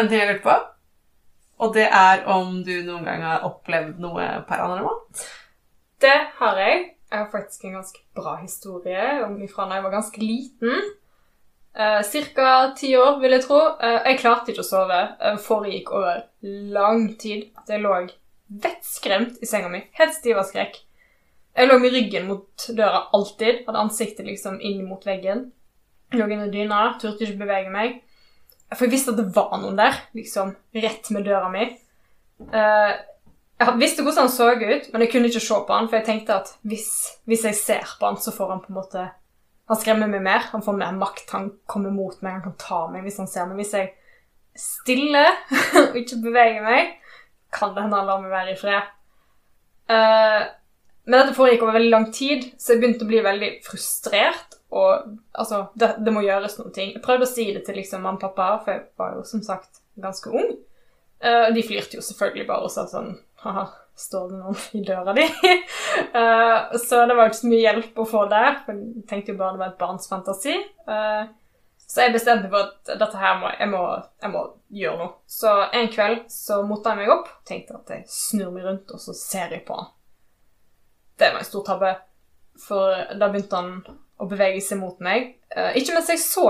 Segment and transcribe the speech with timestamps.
[0.00, 0.56] En ting jeg lurte på.
[1.60, 5.26] Og det er om du noen gang har opplevd noe paranormalt.
[6.00, 6.86] Det har jeg.
[7.10, 9.18] Jeg har faktisk en ganske bra historie
[9.50, 10.90] fra da jeg var ganske liten.
[11.76, 13.58] Uh, Cirka ti år, vil jeg tro.
[13.78, 15.00] Eh, jeg klarte ikke å sove.
[15.20, 16.24] Uh, foregikk over
[16.74, 17.50] lang tid.
[17.60, 17.98] At jeg lå
[18.64, 19.82] vettskremt i senga mi.
[20.00, 20.80] Helt stiv av skrekk.
[21.58, 23.66] Jeg lå med ryggen mot døra alltid.
[23.66, 25.50] Hadde ansiktet liksom inn mot veggen.
[26.16, 28.00] Lå under dyna, turte ikke bevege meg.
[28.74, 31.68] For jeg visste at det var noen der, liksom, rett med døra mi.
[32.40, 32.92] Uh,
[33.60, 36.06] jeg visste hvordan han så ut, men jeg kunne ikke se på han, for jeg
[36.06, 36.90] tenkte at hvis,
[37.28, 39.08] hvis, jeg ser på han, så får han på en måte
[39.70, 42.78] Han skremmer meg mer, han får mer makt, han kommer mot meg, han kan ta
[42.90, 43.60] meg hvis han ser meg.
[43.60, 44.00] Hvis jeg stiller
[44.58, 45.26] stille
[45.90, 46.96] og ikke beveger meg,
[47.54, 48.88] kan det hende han lar meg være i fred.
[49.90, 50.42] Uh,
[51.08, 55.16] men dette foregikk over veldig lang tid, så jeg begynte å bli veldig frustrert og
[55.32, 56.92] altså, det, det, må gjøres noen ting.
[56.94, 59.42] Jeg prøvde å si det til liksom mamma og pappa, for jeg var jo som
[59.42, 60.52] sagt ganske ung.
[61.20, 63.10] Uh, de flirte jo selvfølgelig bare og sa sånn
[63.42, 63.66] Ha-ha,
[63.98, 65.26] står det noen i døra di?
[65.26, 69.34] uh, så det var jo ikke så mye hjelp å få der, for jeg tenkte
[69.34, 70.56] jo bare det var et barns fantasi.
[70.86, 71.26] Uh,
[71.90, 73.84] så jeg bestemte meg for at dette her må jeg, må,
[74.22, 74.44] jeg må
[74.78, 75.14] gjøre noe.
[75.26, 79.02] Så en kveld så motta jeg meg opp, tenkte at jeg snur meg rundt, og
[79.02, 79.90] så ser jeg på han.
[81.20, 81.94] Det var en stor tabbe,
[82.60, 83.74] for da begynte han
[84.20, 85.34] å bevege seg mot meg.
[85.52, 86.46] Uh, ikke mens jeg så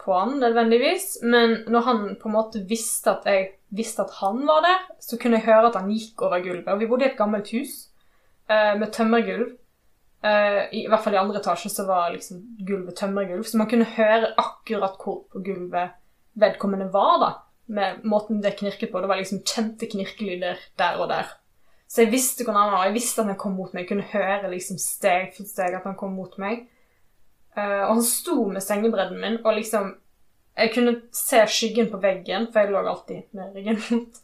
[0.00, 4.42] på han nødvendigvis, men når han på en måte visste at jeg visste at han
[4.48, 6.70] var der, så kunne jeg høre at han gikk over gulvet.
[6.72, 7.74] Og vi bodde i et gammelt hus
[8.50, 9.52] uh, med tømmergulv.
[10.20, 13.70] Uh, I, I hvert fall i andre etasje så var liksom gulvet tømmergulv, så man
[13.70, 15.96] kunne høre akkurat hvor på gulvet
[16.40, 17.30] vedkommende var, da.
[17.70, 18.98] Med måten det knirket på.
[18.98, 21.28] Det var liksom kjente knirkelyder der og der.
[21.90, 23.82] Så jeg visste hvor han var, jeg visste at han kom mot meg.
[23.82, 26.68] Jeg kunne høre liksom steg for steg at han kom mot meg.
[27.56, 29.96] Uh, og han sto med sengebredden min, og liksom
[30.60, 34.18] Jeg kunne se skyggen på veggen, for jeg lå alltid med ryggen mot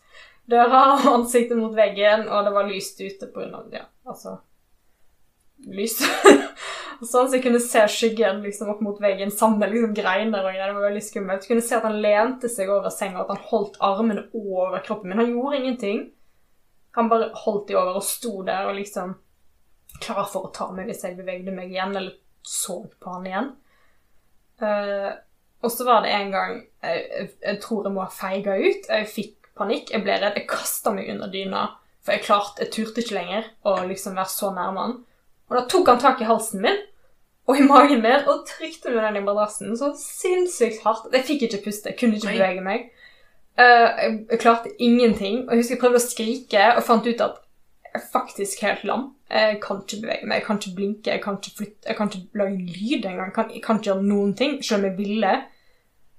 [0.50, 4.38] døra og ansiktet mot veggen, og det var lyst ute på grunn av Ja, altså
[5.66, 5.96] Lys.
[7.00, 10.52] sånn, så jeg kunne se skyggen liksom opp mot veggen sammen med liksom greiner og
[10.52, 10.68] greier.
[10.68, 11.46] Det var veldig skummelt.
[11.46, 15.10] Jeg kunne se at han lente seg over senga, at han holdt armene over kroppen
[15.10, 15.22] min.
[15.22, 16.02] Han gjorde ingenting.
[16.96, 19.14] Han bare holdt de over og sto der og liksom
[20.00, 23.48] klar for å ta meg hvis jeg bevegde meg igjen, eller så på han igjen.
[24.60, 25.12] Uh,
[25.64, 28.88] og så var det en gang jeg, jeg, jeg tror jeg må ha feiga ut.
[28.88, 30.38] Jeg fikk panikk, jeg ble redd.
[30.38, 31.66] Jeg kasta meg under dyna,
[32.04, 34.98] for jeg klarte, jeg turte ikke lenger å liksom være så nærme han.
[35.46, 36.84] Og da tok han tak i halsen min
[37.46, 41.12] og i magen min og trykte meg den i madrassen så sinnssykt hardt.
[41.14, 42.88] Jeg fikk ikke puste, jeg kunne ikke bevege meg.
[43.56, 43.88] Uh,
[44.30, 45.46] jeg, klarte ingenting.
[45.46, 47.42] Og jeg husker jeg prøvde å skrike og fant ut at
[47.86, 49.10] jeg er faktisk helt lam.
[49.32, 52.10] Jeg kan ikke bevege meg, jeg kan ikke blinke, jeg kan ikke flytte, jeg kan
[52.10, 53.32] ikke lage lyd engang.
[53.32, 55.32] Jeg jeg kan ikke gjøre noen ting, selv om jeg ville.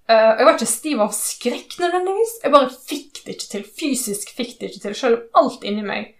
[0.08, 2.34] Uh, jeg var ikke stiv av skrekk nødvendigvis.
[2.44, 3.68] Jeg bare fikk det ikke til.
[3.80, 6.14] Fysisk fikk det ikke til, selv om alt inni meg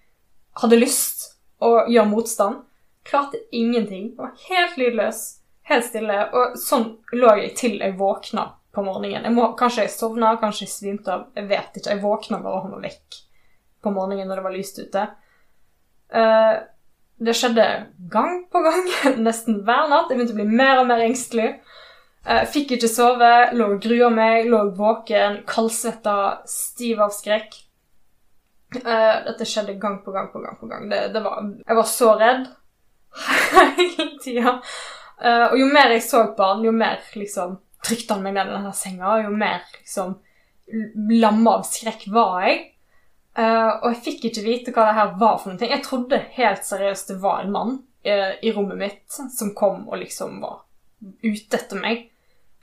[0.62, 1.32] hadde lyst
[1.64, 2.62] å gjøre motstand.
[3.08, 4.12] Klarte ingenting.
[4.12, 5.22] Jeg var helt lydløs,
[5.72, 6.22] helt stille.
[6.36, 9.26] Og sånn lå jeg til jeg våkna på morgenen.
[9.26, 11.28] Jeg må, kanskje jeg sovna, kanskje jeg svimte av.
[11.38, 11.96] Jeg vet ikke.
[11.96, 13.22] Jeg våkna bare og var vekk
[13.84, 15.06] på morgenen når det var lyst ute.
[16.14, 16.54] Uh,
[17.18, 17.66] det skjedde
[18.14, 18.92] gang på gang,
[19.28, 20.12] nesten hver natt.
[20.12, 21.56] Jeg begynte å bli mer og mer engstelig.
[22.28, 27.56] Eh, fikk ikke sove, lå og grua meg, lå våken, kaldsvetta, stiv av skrekk.
[28.76, 30.60] Uh, dette skjedde gang på gang på gang.
[30.60, 30.90] på gang.
[30.92, 32.50] Det, det var, jeg var så redd
[33.80, 34.60] hele tida.
[35.18, 37.56] Og jo mer jeg så på han, jo mer liksom
[37.88, 40.18] trykte han meg ned i denne senga, jo mer liksom
[41.22, 42.60] lamma av skrekk var jeg.
[43.38, 45.70] Uh, og jeg fikk ikke vite hva det her var for noe.
[45.70, 47.74] Jeg trodde helt seriøst det var en mann
[48.08, 50.64] uh, i rommet mitt som kom og liksom var
[51.22, 52.08] ute etter meg.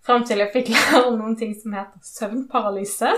[0.05, 3.12] Fram til jeg fikk lære noen ting som heter søvnparalyse.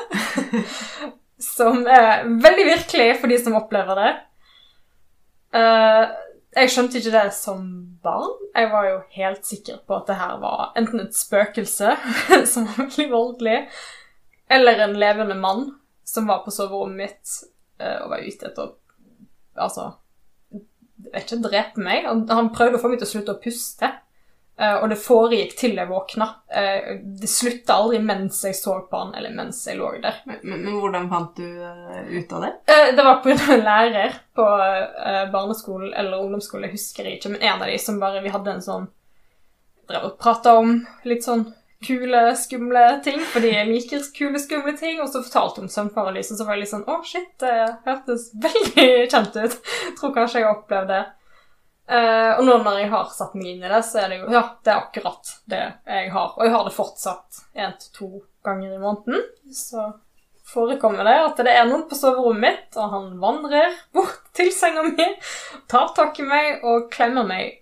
[1.56, 4.12] som er veldig virkelig for de som opplever det.
[5.56, 6.12] Uh,
[6.56, 7.66] jeg skjønte ikke det som
[8.04, 8.32] barn.
[8.56, 11.92] Jeg var jo helt sikker på at det her var enten et spøkelse
[12.52, 13.58] som var veldig voldelig,
[14.50, 15.68] eller en levende mann
[16.06, 17.36] som var på soverommet mitt
[17.82, 18.74] uh, og var ute etter
[19.56, 19.90] Altså
[20.52, 22.06] jeg vet ikke, drepe meg.
[22.08, 23.88] Han, prøvde å få meg til å slutte å puste.
[24.56, 26.30] Uh, og det foregikk til jeg våkna.
[26.48, 30.22] Uh, det slutta aldri mens jeg så på han, eller mens jeg lå der.
[30.24, 32.52] Men, men, hvordan fant du ut av det?
[32.96, 34.46] det var på en lærer på
[35.32, 38.64] barneskolen eller ungdomsskolen, jeg husker ikke, men en av de som bare Vi hadde en
[38.64, 38.88] sånn
[39.86, 40.72] Drev og prata om
[41.06, 41.44] litt sånn
[41.86, 45.00] kule, skumle ting, fordi jeg liker kule, skumle ting.
[45.02, 47.52] Og så fortalte hun søvnparalyse, så var jeg litt sånn Å, shit, det
[47.86, 49.58] hørtes veldig kjent ut.
[50.00, 51.02] Tror kanskje jeg har opplevd det.
[51.88, 54.30] Eh, og nå når jeg har satt meg inn i det, så er det jo
[54.34, 56.32] Ja, det er akkurat det jeg har.
[56.36, 58.08] Og jeg har det fortsatt én til to
[58.46, 59.22] ganger i måneden.
[59.54, 59.84] Så
[60.46, 64.82] forekommer det at det er noen på soverommet mitt, og han vandrer bort til senga
[64.86, 65.06] mi,
[65.70, 67.56] tar tak i meg og klemmer meg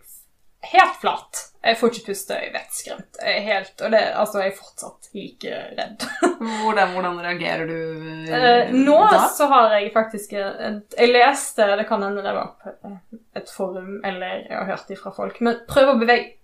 [0.73, 1.41] helt flat.
[1.65, 3.19] Jeg får ikke puste, jeg vet skremt.
[3.20, 6.05] Jeg er helt, og det, altså, jeg er fortsatt like redd.
[6.65, 7.77] Hvordan, hvordan reagerer du
[8.35, 9.23] Eh, nå da?
[9.32, 12.91] så har jeg faktisk Jeg leste, det kan hende det var på
[13.36, 16.34] et forum, eller jeg har hørt det fra folk, men prøv å bevege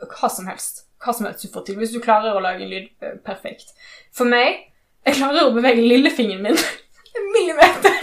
[0.00, 0.86] hva som helst.
[1.00, 1.78] Hva som helst du får til.
[1.80, 3.74] Hvis du klarer å lage en lyd, eh, perfekt.
[4.16, 4.66] For meg,
[5.06, 6.56] jeg klarer å bevege lillefingeren min
[7.16, 7.96] en millimeter.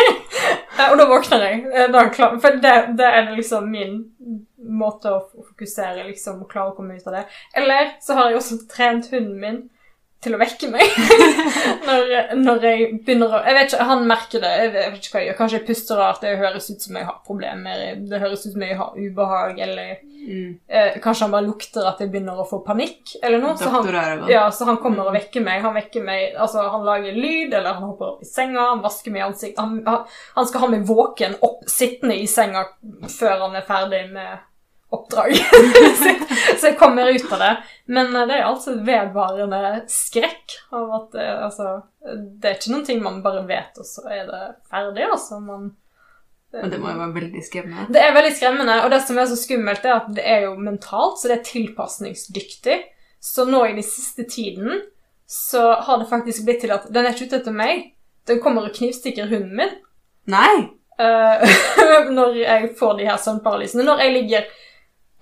[0.92, 1.64] Og da våkner jeg.
[1.74, 4.00] Eh, Da klar, for det, det er liksom min
[4.58, 7.26] måte å fokusere, liksom, å klare å komme ut av det.
[7.58, 9.60] Eller så har jeg også trent hunden min
[10.24, 10.82] til å vekke meg.
[11.88, 12.12] når,
[12.42, 14.52] når jeg begynner å Jeg vet ikke, han merker det.
[14.64, 15.38] Jeg vet, ikke hva jeg gjør.
[15.42, 17.84] Kanskje jeg puster rart, det høres ut som jeg har problemer.
[18.10, 19.98] Det høres ut som jeg har ubehag, eller
[20.28, 20.60] Mm.
[20.68, 23.54] eh, kanskje han bare lukter at jeg begynner å få panikk, eller noe.
[23.56, 23.86] Så han,
[24.28, 25.62] ja, så han kommer og vekker meg.
[25.64, 29.14] Han vekker meg, altså han lager lyd, eller han hopper opp i senga, han vasker
[29.16, 29.62] meg i ansiktet.
[29.64, 30.04] Han, han,
[30.36, 32.66] han skal ha meg våken opp, sittende i senga
[33.08, 34.44] før han er ferdig med
[34.90, 35.46] oppdraget.
[36.60, 37.52] så jeg kommer ut av det.
[37.86, 39.62] Men eh, det er altså vedvarende
[39.92, 41.74] skrekk av at eh, altså,
[42.40, 45.42] Det er ikke noen ting man bare vet, og så er det ferdig, altså.
[45.44, 45.72] Man,
[46.56, 47.88] Men det må jo være veldig skremmende.
[47.94, 50.56] det er veldig skremmende, og det som er så skummelt, er at det er jo
[50.60, 52.80] mentalt, så det er tilpasningsdyktig.
[53.24, 54.86] Så nå i den siste tiden
[55.28, 57.90] så har det faktisk blitt til at den er ikke ute etter meg.
[58.28, 59.76] Den kommer og knivstikker hunden min
[60.28, 60.68] Nei!
[60.98, 61.44] Uh,
[62.18, 63.84] når jeg får de her søvnparalysene.
[63.86, 64.48] Når jeg ligger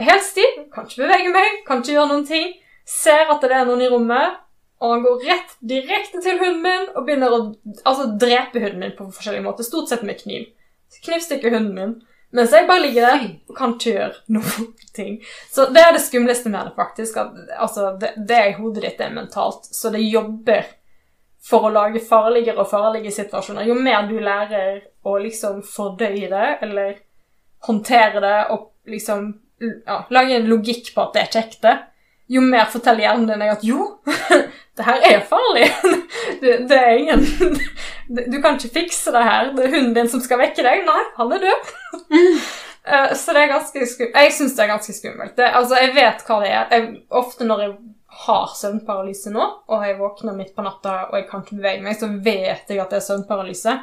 [0.04, 2.52] helt stiv, kan ikke bevege meg, kan ikke gjøre noen ting,
[2.86, 4.42] ser at det er noen i rommet,
[4.84, 7.40] og han går rett direkte til hunden min og begynner å
[7.88, 10.50] altså, drepe hunden min på forskjellige måter, stort sett med kniv.
[11.06, 11.96] Knivstikker hunden min.
[12.36, 15.20] Mens jeg bare ligger der og kan ikke gjøre noen ting.
[15.52, 17.22] Så det er det skumleste med det, faktisk.
[17.22, 19.70] At, altså, det, det i hodet ditt, det er mentalt.
[19.72, 20.68] Så det jobber
[21.46, 23.68] for å lage farligere og farlige situasjoner.
[23.70, 26.96] Jo mer du lærer å liksom fordøye det, eller
[27.68, 29.30] håndtere det, og liksom
[29.62, 31.74] ja, lage en logikk på at det er ikke ekte,
[32.32, 33.88] jo mer forteller hjernen din at jo,
[34.78, 35.68] det her er farlig.
[36.42, 37.22] Det, det er ingen
[38.34, 39.52] Du kan ikke fikse det her.
[39.56, 40.82] Det er hunden din som skal vekke deg.
[40.88, 41.70] Nei, han er død.
[42.86, 44.18] Eh, Så det er ganske skummelt.
[44.18, 45.36] Jeg syns det er ganske skummelt.
[45.38, 46.66] Det, altså, jeg vet hva det er.
[46.74, 46.90] Jeg,
[47.22, 47.72] ofte når jeg
[48.26, 51.98] har søvnparalyse nå, og jeg våkner midt på natta og jeg kan ikke bevege meg,
[52.00, 53.78] så vet jeg at det er søvnparalyse.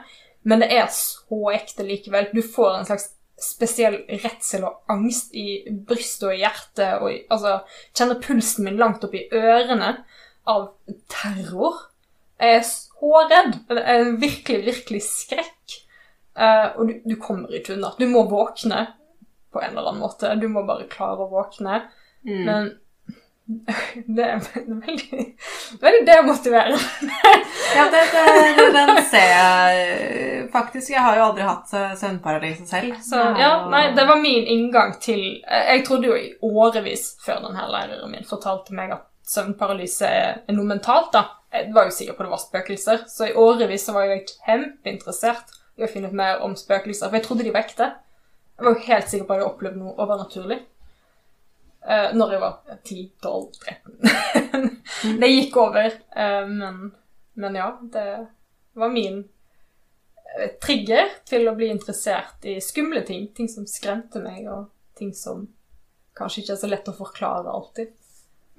[0.50, 2.30] Men det er så ekte likevel.
[2.34, 3.10] Du får en slags
[3.42, 6.90] spesiell redsel og angst i brystet og i hjertet.
[7.00, 7.58] Og i, altså,
[7.96, 9.94] kjenner pulsen min langt opp i ørene
[10.50, 10.68] av
[11.12, 11.86] terror.
[12.42, 13.58] Jeg er så redd.
[13.70, 15.78] Det er virkelig, virkelig skrekk.
[16.32, 17.92] Uh, og du, du kommer ikke unna.
[17.98, 18.86] Du må våkne
[19.52, 20.32] på en eller annen måte.
[20.40, 21.84] Du må bare klare å våkne.
[22.26, 22.42] Mm.
[22.46, 22.70] Men
[24.16, 25.20] det er veldig,
[25.80, 26.78] veldig demotiverende.
[27.76, 30.90] Ja, det, det, den ser jeg faktisk.
[30.92, 32.98] Jeg har jo aldri hatt eh, søvnparalyse selv.
[33.04, 37.64] Så ja, nei, det var min inngang til Jeg trodde jo i årevis før denne
[37.70, 41.26] læreren min fortalte meg at søvnparalyse er noe mentalt, da.
[41.52, 45.52] Jeg var jo sikker på det var spøkelser, så i årevis så var jeg kjempeinteressert
[45.78, 47.88] i å finne ut mer om spøkelser, for jeg trodde de var ekte.
[48.56, 50.58] Jeg var jo helt sikker på at jeg hadde opplevd noe overnaturlig.
[51.88, 54.70] Eh, når jeg var 10-12-13.
[55.20, 56.92] det gikk over, Uh, men,
[57.40, 58.26] men ja, det
[58.76, 59.22] var min
[60.36, 63.30] eh, trigger til å bli interessert i skumle ting.
[63.34, 65.46] Ting som skremte meg, og ting som
[66.18, 67.96] kanskje ikke er så lett å forklare alltid.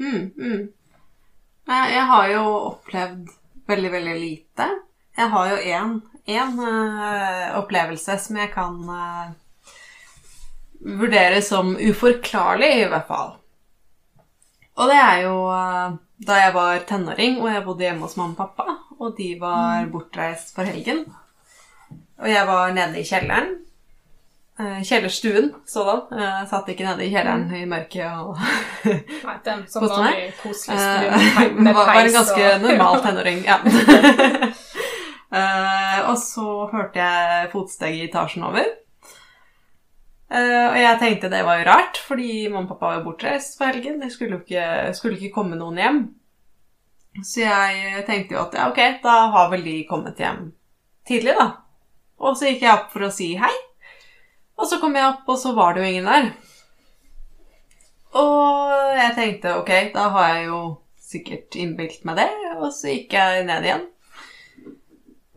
[0.02, 0.64] Mm, mm.
[1.70, 2.42] Jeg har jo
[2.74, 3.30] opplevd
[3.70, 4.68] veldig, veldig lite.
[5.16, 5.94] Jeg har jo én
[7.62, 8.82] opplevelse som jeg kan
[10.86, 13.34] eh, vurdere som uforklarlig, i hvert fall.
[14.78, 18.34] Og det er jo eh, da jeg var tenåring og jeg bodde hjemme hos mamma
[18.34, 21.06] og pappa, og de var bortreist for helgen.
[22.22, 23.50] Og jeg var nede i kjelleren.
[24.60, 26.02] eh, Kjellerstuen sådan.
[26.22, 28.38] Jeg satt ikke nede i kjelleren i mørket og
[28.86, 30.14] Nei, den som var sånn Koste meg.
[30.14, 33.60] vanlig koselig Eh, med peis var, en ganske og- normal tenåring, ja.
[35.34, 38.68] Eh, og så hørte jeg fotsteg i etasjen over.
[40.34, 43.70] Eh, og jeg tenkte det var jo rart, fordi mamma og pappa var bortreist for
[43.70, 44.00] helgen.
[44.02, 46.00] Det skulle jo ikke, skulle ikke komme noen hjem.
[47.22, 50.48] Så jeg tenkte jo at ja, ok, da har vel de kommet hjem
[51.06, 51.52] tidlig, da.
[52.24, 53.54] Og så gikk jeg opp for å si hei.
[54.58, 56.32] Og så kom jeg opp, og så var det jo ingen der.
[58.18, 60.62] Og jeg tenkte ok, da har jeg jo
[61.14, 63.88] sikkert innbilt meg det, og så gikk jeg ned igjen.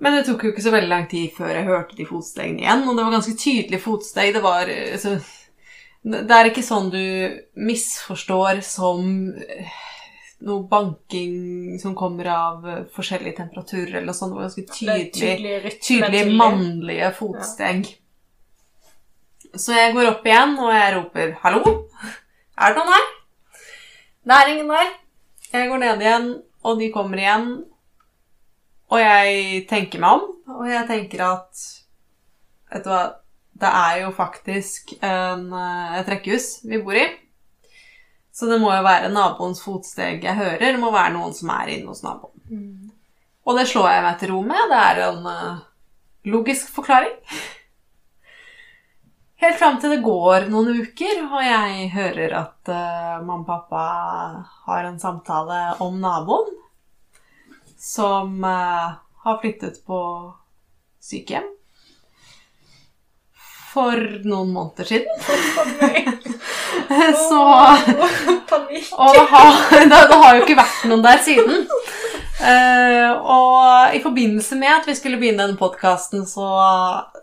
[0.03, 2.85] Men det tok jo ikke så veldig lang tid før jeg hørte de fotstegene igjen,
[2.85, 4.35] og det var ganske tydelige fotsteg.
[4.37, 5.17] Det var, eh, så,
[6.07, 7.05] Det er ikke sånn du
[7.57, 9.07] misforstår som
[9.41, 9.71] eh,
[10.47, 14.35] noe banking som kommer av eh, forskjellige temperaturer eller noe sånt.
[14.35, 17.89] Det var ganske er tydelig, tydelig mannlige fotsteg.
[19.57, 21.73] Så jeg går opp igjen, og jeg roper 'hallo'.
[22.57, 23.09] Er det noen her?
[24.27, 24.93] Det er ingen der.
[25.53, 26.29] Jeg går ned igjen,
[26.65, 27.65] og de kommer igjen.
[28.93, 30.27] Og jeg tenker meg om,
[30.57, 31.65] og jeg tenker at
[32.67, 33.05] Vet du hva,
[33.57, 37.07] det er jo faktisk en, eh, et rekkehus vi bor i.
[38.35, 40.75] Så det må jo være naboens fotsteg jeg hører.
[40.75, 42.35] Det må være noen som er inne hos naboen.
[42.51, 42.91] Mm.
[43.47, 44.73] Og det slår jeg meg til ro med.
[44.73, 45.63] Det er en uh,
[46.29, 47.15] logisk forklaring.
[49.41, 53.87] Helt fram til det går noen uker, og jeg hører at uh, mamma og pappa
[54.67, 56.53] har en samtale om naboen
[57.79, 60.01] som eh, har flyttet på
[61.03, 61.53] sykehjem
[63.77, 66.25] for noen måneder siden.
[67.29, 67.43] Så
[68.49, 68.93] Panikk.
[68.93, 69.53] og det har,
[69.91, 71.67] det, det har jo ikke vært noen der siden.
[72.37, 76.47] Uh, og i forbindelse med at vi skulle begynne denne podkasten, så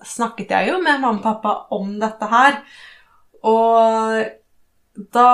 [0.10, 2.57] snakket jeg jo med mamma og pappa om dette her.
[3.45, 4.24] Og
[5.13, 5.29] da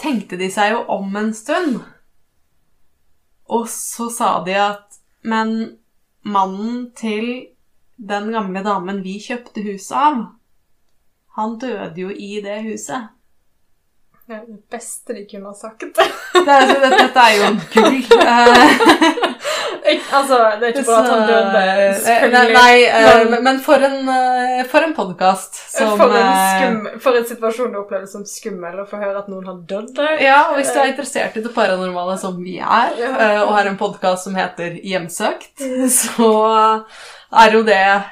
[0.00, 1.78] tenkte de seg jo om en stund.
[3.54, 5.78] Og så sa de at Men
[6.24, 7.48] mannen til
[7.96, 10.16] den gamle damen vi kjøpte huset av,
[11.38, 13.12] han døde jo i det huset.
[14.26, 15.84] Det er det beste de kunne ha sagt.
[16.34, 19.30] Det dette, dette er jo gull.
[19.84, 22.52] Altså, det er ikke bare at han døde, selvfølgelig.
[22.56, 27.00] Nei, eh, men- men, for en, eh, for en podkast som for, en eh, skum,
[27.04, 30.16] for en situasjon du opplever som skummel, å få høre at noen har dødd der.
[30.24, 32.96] Ja, og hvis du er interessert i det paranormale som vi er,
[33.44, 35.60] og har en podkast som heter Hjemsøkt,
[35.92, 36.84] så
[37.44, 38.04] er jo det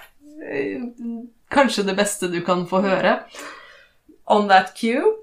[1.52, 3.18] kanskje det beste du kan få høre.
[4.28, 5.14] On that cue.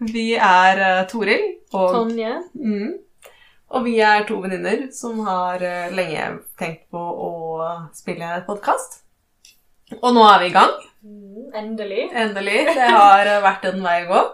[0.00, 2.34] Vi er Toril og Tonje.
[2.58, 2.94] Mm.
[3.74, 7.32] Og vi er to venninner som har eh, lenge tenkt på å
[7.96, 9.00] spille en podkast.
[9.98, 10.74] Og nå er vi i gang.
[11.02, 12.08] Mm, endelig.
[12.14, 12.60] Endelig.
[12.74, 14.24] Det har eh, vært en vei å gå.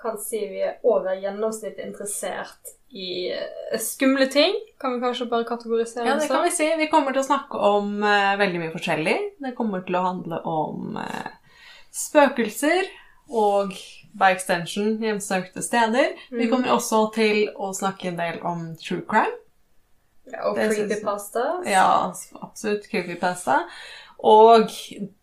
[0.00, 4.54] Kan si vi er over gjennomsnittet interessert i eh, skumle ting.
[4.80, 6.36] Kan vi kanskje bare kategorisere Ja, det sånn?
[6.36, 6.68] kan vi si.
[6.78, 9.16] Vi kommer til å snakke om uh, veldig mye forskjellig.
[9.42, 11.64] Det kommer til å handle om uh,
[11.96, 12.92] spøkelser
[13.32, 13.72] og
[14.18, 16.14] by extension hjemsøkte steder.
[16.30, 16.50] Vi Mm.
[16.50, 19.34] kommer også til å snakke en del om true crime.
[20.32, 21.62] Ja, og creepypasta.
[21.66, 22.88] Ja, absolutt.
[22.90, 23.60] Creepypasta.
[24.18, 24.70] Og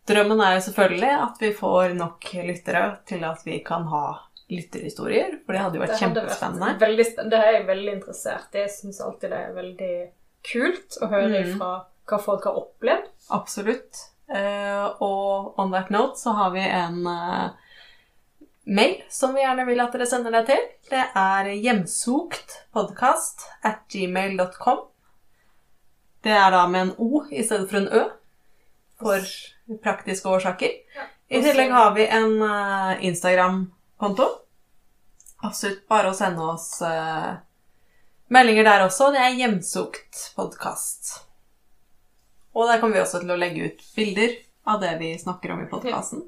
[0.06, 4.04] drømmen er jo selvfølgelig at vi får nok lyttere til at vi kan ha
[4.50, 6.66] lytterhistorier, for det hadde jo vært Det hadde kjempespennende.
[6.66, 8.58] vært veldig Det er jeg veldig interessert i.
[8.58, 10.10] Jeg syns alltid det er veldig
[10.52, 11.58] kult å høre Mm.
[11.58, 13.08] fra hva folk har opplevd.
[13.30, 14.02] Absolutt.
[14.28, 17.50] Uh, og on that note så har vi en eh,
[18.64, 20.62] mail som vi gjerne vil at dere sender deg til.
[20.90, 24.84] Det er hjemsoktpodkast at gmail.com.
[26.24, 28.04] Det er da med en O i stedet for en Ø,
[29.00, 29.26] for
[29.84, 30.72] praktiske årsaker.
[30.96, 31.08] Ja.
[31.28, 34.26] I tillegg har vi en eh, Instagram-konto.
[35.44, 37.34] Absolutt bare å sende oss eh,
[38.32, 39.10] meldinger der også.
[39.12, 41.14] Det er hjemsoktpodkast.
[42.54, 44.36] Og der kommer vi også til å legge ut bilder
[44.70, 46.24] av det vi snakker om i podkasten.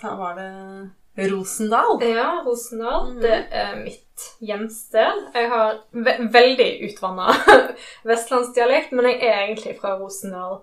[0.00, 1.98] Da var det Rosendal.
[2.02, 3.10] Ja, Rosendal.
[3.10, 3.20] Mm.
[3.20, 5.24] Det er mitt hjemsted.
[5.34, 7.32] Jeg har ve veldig utvanna
[8.10, 10.60] vestlandsdialekt, men jeg er egentlig fra Rosendal.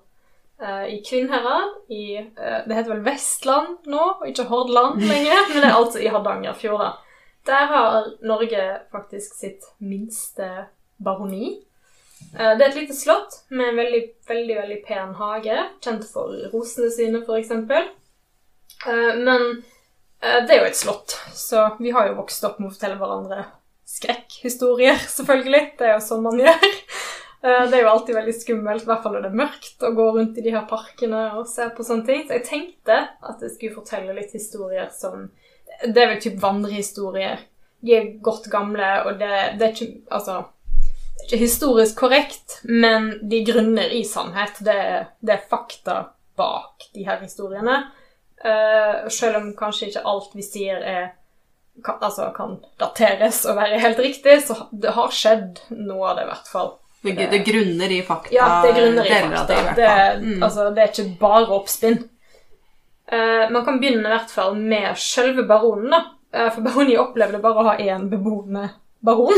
[0.57, 1.75] Uh, I Kvinnherad.
[1.93, 6.01] I, uh, det heter vel Vestland nå, og ikke Hordaland lenger, men det er altså
[6.01, 6.89] i Hardangerfjorda.
[7.47, 10.49] Der har Norge faktisk sitt minste
[10.97, 11.59] baroni.
[12.33, 16.33] Uh, Det er et lite slott med en veldig, veldig, veldig pen hage, kjent for
[16.53, 17.53] rosene sine, f.eks.
[19.17, 19.63] Men
[20.21, 22.97] Eh, Det er jo et slott, så vi har jo vokst opp med å fortelle
[22.99, 23.45] hverandre
[23.87, 25.63] skrekkhistorier, selvfølgelig.
[25.77, 26.65] Det er jo sånn man gjør.
[27.43, 29.93] Eh, Det er jo alltid veldig skummelt, i hvert fall når det er mørkt, å
[29.93, 32.25] gå rundt i de her parkene og se på sånne ting.
[32.25, 32.97] Så jeg tenkte
[33.29, 35.29] at jeg skulle fortelle litt historier som
[35.83, 37.43] Det er vel typ vandrehistorier.
[37.85, 40.39] De er godt gamle, og det, det er ikke Altså
[41.17, 44.57] det er ikke historisk korrekt, men de grunner i sannhet.
[44.63, 44.77] Det,
[45.21, 45.97] det er fakta
[46.39, 47.81] bak de her historiene.
[48.45, 51.07] Eh, selv om kanskje ikke alt vi sier er
[51.83, 56.25] kan, altså, kan dateres og være helt riktig, så det har skjedd noe av det,
[56.25, 56.71] i hvert fall.
[57.05, 58.33] Det, det grunner i fakta.
[58.33, 59.45] Ja, det grunner i fakta.
[59.47, 59.97] det, i Det.
[60.23, 60.43] Mm.
[60.43, 61.99] altså, det er ikke bare oppspinn.
[63.11, 66.01] Uh, man kan begynne i hvert fall med selve baronen, da.
[66.33, 68.65] Uh, for baroni opplevde bare å ha én beboende
[69.05, 69.37] baron.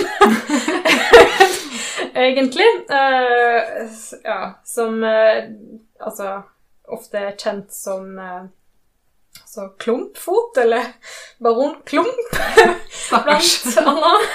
[2.24, 2.70] Egentlig.
[2.90, 3.84] Uh,
[4.24, 6.40] ja, som altså
[6.90, 8.16] ofte er kjent som
[9.36, 10.84] eh, altså Klumpfot, eller
[11.40, 12.36] baron Klump
[13.10, 14.30] blant annet.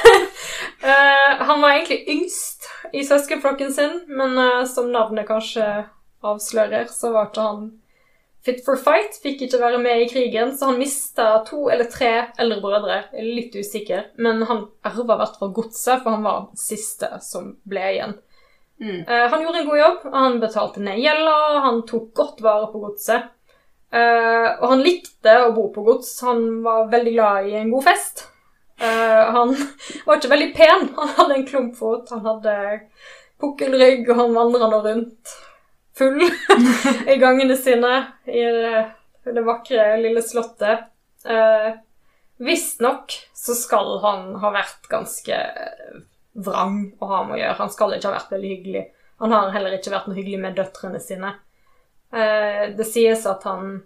[0.82, 5.86] uh, han var egentlig yngst i søskenflokken sin, men uh, som navnet kanskje
[6.24, 7.64] avslører, så var ikke han
[8.44, 12.12] fit for fight, fikk ikke være med i krigen, så han mista to eller tre
[12.38, 12.98] eldre brødre.
[13.16, 17.86] Litt usikker, men han arva hvert fall godset, for han var den siste som ble
[17.94, 18.18] igjen.
[18.82, 19.04] Mm.
[19.06, 22.82] Uh, han gjorde en god jobb, han betalte ned gjelda, han tok godt vare på
[22.82, 23.30] godset.
[23.94, 27.86] Eh, og han likte å bo på gods, han var veldig glad i en god
[27.92, 28.24] fest.
[28.82, 29.52] Uh, han
[30.06, 32.54] var ikke veldig pen, han hadde en klumpfot, han hadde
[33.38, 35.34] pukkelrygg, og han vandra nå rundt
[35.94, 36.18] full
[37.12, 37.92] i gangene sine
[38.26, 38.82] i det,
[39.30, 40.88] det vakre lille slottet.
[41.22, 41.78] Uh,
[42.42, 45.38] Visstnok så skal han ha vært ganske
[46.34, 47.58] vrang å ha med å gjøre.
[47.62, 48.86] Han skal ikke ha vært veldig hyggelig.
[49.22, 51.30] Han har heller ikke vært noe hyggelig med døtrene sine.
[52.14, 53.82] Eh, det sies at han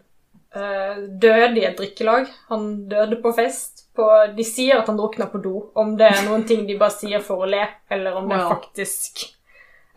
[0.55, 2.29] eh, døde i et drikkelag.
[2.53, 3.87] Han døde på fest.
[3.97, 5.57] På, de sier at han drukna på do.
[5.75, 8.53] Om det er noen ting de bare sier for å le, eller om det Wow.
[8.53, 9.25] faktisk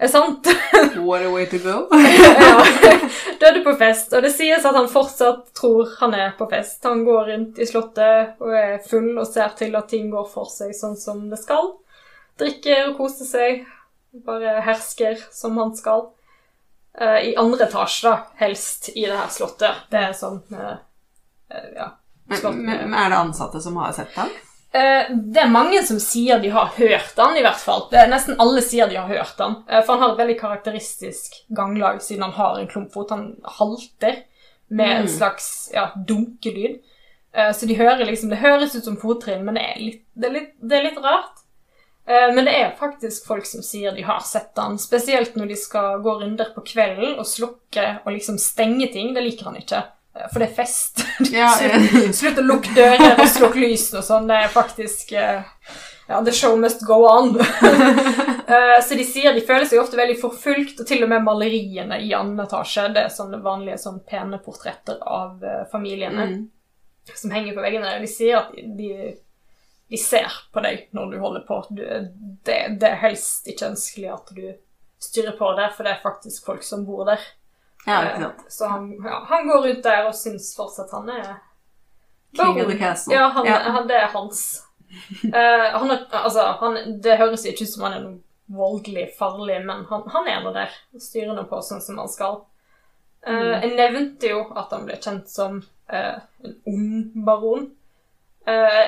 [0.02, 0.48] er sant.
[1.06, 1.76] What a way to go.
[1.94, 2.96] ja.
[3.42, 6.80] Døde på fest, og det sies at han fortsatt tror han er på fest.
[6.88, 10.50] Han går rundt i slottet og er full og ser til at ting går for
[10.50, 11.76] seg sånn som det skal.
[12.42, 13.62] Drikker og koser seg.
[14.26, 16.08] Bare hersker som han skal.
[17.00, 19.86] Eh, I andre etasje, da, helst, i det her slottet.
[19.92, 20.78] Det er sånn eh,
[21.52, 21.92] eh, Ja.
[22.38, 22.56] slott.
[22.56, 24.30] Men, men er det ansatte som har sett ham?
[24.74, 27.88] Eh, det er mange som sier de har hørt han, i hvert fall.
[27.92, 29.58] Det er Nesten alle sier de har hørt han.
[29.68, 33.10] For han har et veldig karakteristisk ganglag, siden han har en klumpfot.
[33.12, 33.26] Han
[33.60, 34.22] halter
[34.70, 35.12] med en Mm.
[35.18, 36.80] slags ja, dunkelyd.
[37.56, 40.34] Så de hører liksom Det høres ut som fottrinn, men det er litt, det er
[40.34, 41.41] litt, det er litt rart.
[42.12, 45.58] Eh, men det er faktisk folk som sier de har sett han, spesielt når de
[45.60, 49.14] skal gå runder på kvelden og slukke og liksom stenge ting.
[49.16, 49.84] Det liker han ikke,
[50.18, 51.06] eh, for det er fest.
[51.32, 54.28] Ja, Slutt- Slutt å lukke dører og slukke lysene og sånn.
[54.28, 55.48] Det er faktisk eh,
[56.10, 57.38] Ja, the show must go on.
[58.84, 62.10] Så de sier de føler seg ofte veldig forfulgt, og til og med maleriene i
[62.18, 62.90] annen etasje.
[62.92, 65.40] Det er sånne vanlige sånn pene portretter av
[65.72, 66.42] familiene mm.
[67.14, 67.94] som henger på veggene.
[68.02, 68.90] De sier at de,
[69.92, 71.60] de ser på deg når du holder på.
[71.70, 71.82] Du,
[72.48, 74.46] det, det er helst ikke ønskelig at du
[75.02, 77.20] styrer på det, for det er faktisk folk som bor der.
[77.88, 78.44] ja, ikke sant.
[78.46, 81.32] Eh, Så han, ja, han går rundt der og syns fortsatt han er
[82.38, 83.14] King of the castle.
[83.14, 83.58] Ja, han, Ja.
[83.76, 84.44] han, det er hans.
[85.26, 89.58] uh, han er, altså, han, det høres ikke ut som han er noe voldelig farlig,
[89.66, 90.72] men han, han er nå der.
[90.96, 92.40] og Styrer nå på sånn som han skal.
[93.28, 93.52] Uh, Mm.
[93.62, 95.60] Jeg nevnte jo at han ble kjent som
[95.94, 97.68] uh, en ond baron.
[98.50, 98.88] Eh,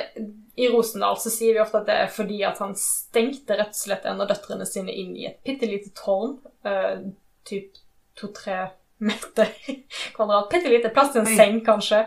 [0.55, 3.79] I Rosendal så sier vi ofte at det er fordi at han stengte rett og
[3.79, 6.35] slett en av døtrene sine inn i et bitte lite tårn.
[6.65, 7.09] Uh,
[7.47, 7.79] typ
[8.19, 8.67] to-tre
[9.01, 9.49] meter
[10.15, 10.51] kvadrat.
[10.51, 10.91] Bitte lite.
[10.93, 11.37] Plass til en Oi.
[11.39, 12.03] seng, kanskje.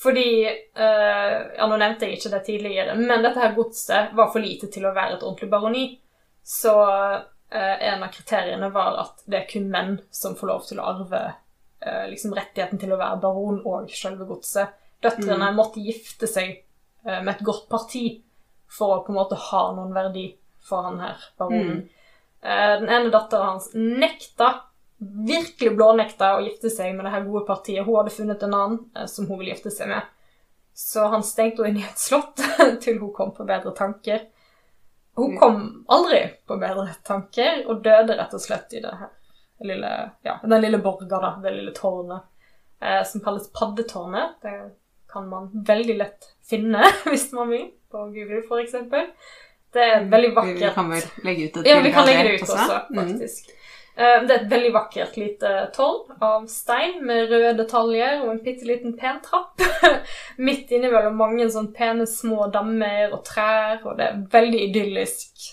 [0.00, 4.40] Fordi uh, Ja, nå nevnte jeg ikke det tidligere, men dette her godset var for
[4.40, 5.84] lite til å være et ordentlig baroni.
[6.40, 7.20] Så uh,
[7.52, 11.24] en av kriteriene var at det er kun menn som får lov til å arve
[11.80, 14.74] liksom rettigheten til å være baron og selve godset.
[15.00, 16.58] Døtrene måtte gifte seg
[17.04, 18.04] med et godt parti
[18.70, 20.26] for å på en måte ha noen verdi
[20.64, 21.80] for han her baronen.
[21.80, 21.88] Mm.
[22.80, 24.50] den ene datteren hans nekta,
[25.00, 27.84] virkelig blånekta, å gifte seg med det her gode partiet.
[27.86, 30.08] Hun hadde funnet en annen eh, som hun ville gifte seg med.
[30.76, 32.40] Så han stengte henne inn i et slott
[32.84, 34.26] til hun kom på bedre tanker.
[35.20, 39.16] Hun kom aldri på bedre tanker, og døde rett og slett i det her
[39.60, 39.88] lille,
[40.24, 42.22] ja, den lille borga, da, det lille tårnet,
[42.80, 44.38] eh, som kalles Paddetårnet.
[44.40, 44.54] Det
[45.12, 49.08] kan man veldig lett finne hvis man vil, på Google eksempel.
[49.70, 52.22] Det er et veldig vakkert vi kan vel legge ut et ja, vi kan legge
[52.26, 53.00] det ut også, Mm.
[53.04, 53.50] faktisk.
[53.50, 53.56] Mm.
[54.00, 58.64] Det er et veldig vakkert lite tårn av stein med røde detaljer og en bitte
[58.64, 59.60] liten pen trapp.
[60.46, 65.44] Midt innimellom mange sånn pene små dammer og trær, og det er en veldig idyllisk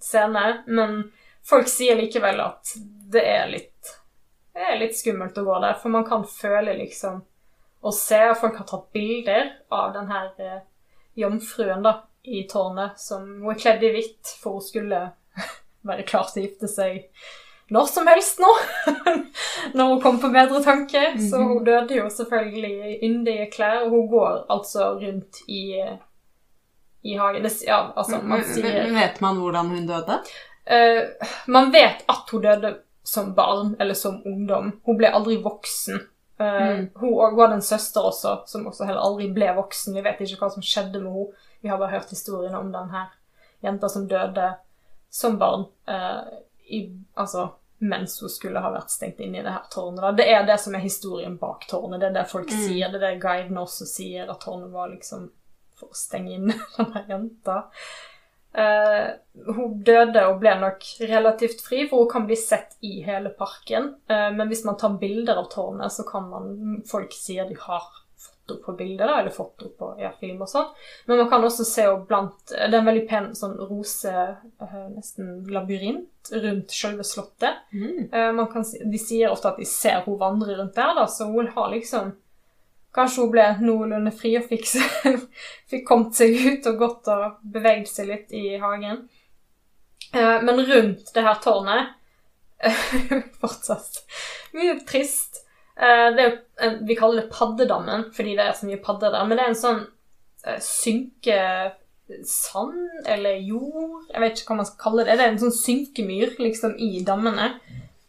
[0.00, 0.46] scene.
[0.66, 1.02] Men
[1.46, 2.72] folk sier likevel at
[3.12, 3.92] det er litt,
[4.56, 7.20] det er litt skummelt å gå der, for man kan føle liksom
[7.82, 10.60] å se, og folk har tatt bilder av den her eh,
[11.18, 15.02] jomfruen da, i tårnet, som hun er kledd i hvitt, for hun skulle
[15.88, 17.04] være klar til å gifte seg
[17.68, 18.50] når som helst nå,
[19.74, 21.16] når hun kom på bedre tanker.
[21.18, 25.72] Så hun døde jo selvfølgelig i yndige klær, og hun går altså rundt i,
[27.02, 27.48] i hagen.
[27.66, 30.20] Ja, altså, man sier men Vet man hvordan hun døde?
[30.66, 32.72] Uh, Man vet at hun døde
[33.06, 34.72] som barn eller som ungdom.
[34.86, 36.00] Hun ble aldri voksen.
[36.38, 36.88] Mm.
[37.00, 39.94] Hun og, hadde en søster også, som også heller aldri ble voksen.
[39.96, 41.44] Vi vet ikke hva som skjedde med henne.
[41.64, 43.06] Vi har bare hørt historiene om den her
[43.64, 44.50] jenta som døde
[45.10, 45.64] som barn.
[45.88, 46.26] uh,
[46.68, 46.82] i,
[47.14, 50.02] altså, mens hun skulle ha vært stengt inne i det her tårnet.
[50.02, 50.10] Da.
[50.12, 52.00] Det er det som er historien bak tårnet.
[52.00, 52.62] Det er det folk Mm.
[52.66, 52.88] sier.
[52.92, 55.30] Det er det guiden også sier, at tårnet var liksom
[55.76, 57.62] for å stenge inn denne jenta.
[58.56, 59.08] Eh,
[59.52, 63.92] hun døde og ble nok relativt fri, for hun kan bli sett i hele parken.
[64.08, 66.52] Eh, men hvis man tar bilder av tårnet, så kan man
[66.88, 67.84] Folk sier de har
[68.16, 70.68] fått opp på bilder, eller fått opp på ja, film og sånn.
[71.08, 74.84] Men man kan også se henne blant Det er en veldig pen sånn rose, eh,
[74.94, 77.60] nesten labyrint, rundt selve slottet.
[77.76, 78.08] Mm.
[78.38, 81.52] Man kan, de sier ofte at de ser hun vandre rundt der, da, så hun
[81.54, 82.16] har liksom
[82.96, 84.66] Kanskje hun ble noenlunde fri og fikk,
[85.70, 89.04] fikk kommet seg ut og gått og beveget seg litt i hagen.
[90.12, 91.94] Eh, men rundt det her tårnet
[93.40, 93.98] Fortsatt
[94.56, 95.42] mye trist.
[95.76, 99.36] Eh, det er vi kaller det paddedammen fordi det er så mye padder der, men
[99.36, 99.82] det er en sånn
[100.46, 101.40] eh, synke
[102.24, 105.18] sand eller jord Jeg vet ikke hva man skal kalle det.
[105.18, 107.56] Det er en sånn synkemyr liksom i dammene.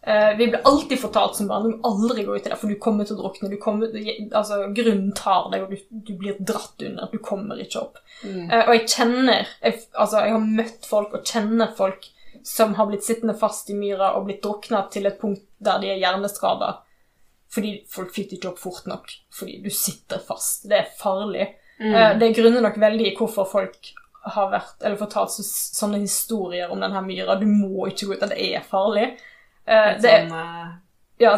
[0.08, 2.72] Eh, vi ble alltid fortalt som barn du må aldri gå ut i det, for
[2.72, 3.50] du kommer til å drukne.
[3.52, 3.92] Du kommer,
[4.32, 7.10] altså, grunnen tar deg, og du, du blir dratt under.
[7.12, 8.00] Du kommer ikke opp.
[8.24, 8.46] Mm.
[8.46, 12.08] Eh, og jeg kjenner jeg, Altså, jeg har møtt folk og kjenner folk
[12.48, 15.92] som har blitt sittende fast i myra og blitt drukna til et punkt der de
[15.92, 16.78] er hjerneskada.
[17.52, 19.12] Fordi folk fikk ikke opp fort nok.
[19.36, 20.70] Fordi du sitter fast.
[20.72, 21.50] Det er farlig.
[21.82, 21.94] Mm.
[21.94, 23.92] Eh, Det grunner nok veldig i hvorfor folk
[24.28, 27.36] har vært, eller fortalt så, sånne historier om denne myra.
[27.40, 29.12] Du må ikke gå ut, det er farlig.
[29.68, 30.76] Eh, Et det, er- sånn uh,
[31.20, 31.32] ja,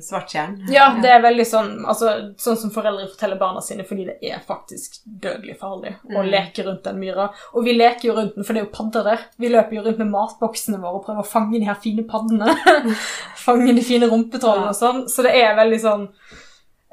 [0.00, 0.54] svarttjern.
[0.72, 4.38] ja, det er veldig sånn altså, Sånn som foreldre forteller barna sine, fordi det er
[4.40, 6.30] faktisk dødelig farlig å Mm.
[6.32, 7.28] leke rundt den myra.
[7.52, 9.18] Og vi leker jo rundt den, for det er jo padder der.
[9.38, 12.56] Vi løper jo rundt med matboksene våre og prøver å fange de her fine paddene.
[13.46, 15.04] fange de fine rumpetrollene og sånn.
[15.08, 16.08] Så det er veldig sånn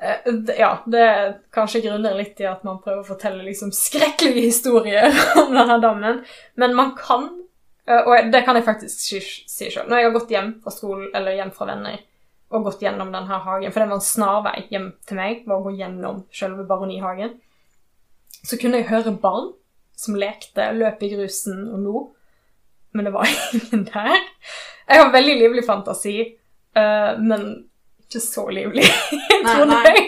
[0.04, 1.08] Ja, det- Ja, det
[1.54, 5.08] kanskje grunner litt i at man prøver å fortelle liksom skrekkelige historier
[5.40, 6.26] om denne dammen.
[6.58, 7.43] Men man kan, eh,
[7.84, 9.20] og det kan jeg faktisk si,
[9.50, 11.98] si sjøl Når jeg har gått hjem fra skolen eller hjem fra venner
[12.54, 15.64] og gått gjennom denne hagen, for det var en snarvei hjem til meg, var å
[15.66, 17.32] gå gjennom selve baronihagen,
[18.46, 19.48] så kunne jeg høre barn
[19.98, 22.04] som lekte, løp i grusen og lo,
[22.94, 23.26] men det var
[23.58, 24.22] ingen der.
[24.86, 26.18] Jeg har veldig livlig fantasi,
[26.78, 27.48] eh, men
[28.06, 28.86] ikke så livlig,
[29.50, 30.06] tror jeg.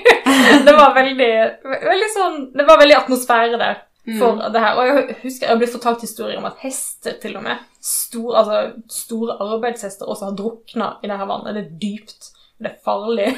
[0.70, 1.34] Det var veldig,
[1.66, 4.20] veldig sånn, det var veldig atmosfære der Mm.
[4.20, 4.78] for det her.
[4.78, 8.38] Og jeg husker jeg har blitt fortalt historier om at hester til og med, store,
[8.42, 11.56] altså, store arbeidshester, også har drukna i det her vannet.
[11.56, 12.32] Det er dypt.
[12.56, 13.32] Det er farlig.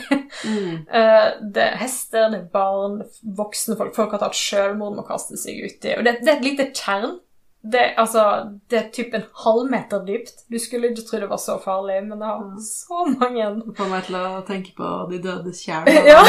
[0.45, 0.85] Mm.
[0.97, 3.01] Eh, det er hester, det er barn,
[3.37, 3.95] voksne folk.
[3.95, 5.95] Folk har tatt selvmord med å kaste seg uti.
[5.97, 7.17] Og det, det er et lite tjern.
[7.63, 8.21] Det, altså,
[8.69, 10.43] det er typ en halvmeter dypt.
[10.51, 12.59] Du skulle ikke tro det var så farlig, men det har Mm.
[12.63, 15.95] så mange Får meg til å tenke på De dødes kjære.
[16.11, 16.21] Ja.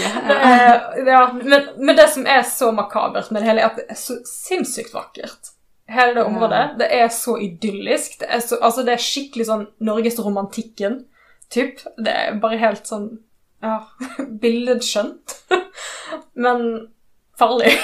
[0.00, 0.12] Ja.
[0.36, 3.86] Er- ja, men, men det som er så makabert med det hele, er at det
[3.90, 5.50] er så sinnssykt vakkert.
[5.92, 6.62] Hele det området.
[6.78, 8.20] Det er så idyllisk.
[8.22, 11.02] Det er, så, altså, det er skikkelig sånn Norgesromantikken,
[11.52, 11.82] typ.
[11.98, 13.10] Det er bare helt sånn
[13.62, 13.82] ja,
[14.42, 15.36] billedskjønt.
[16.34, 16.64] men
[17.38, 17.74] farlig.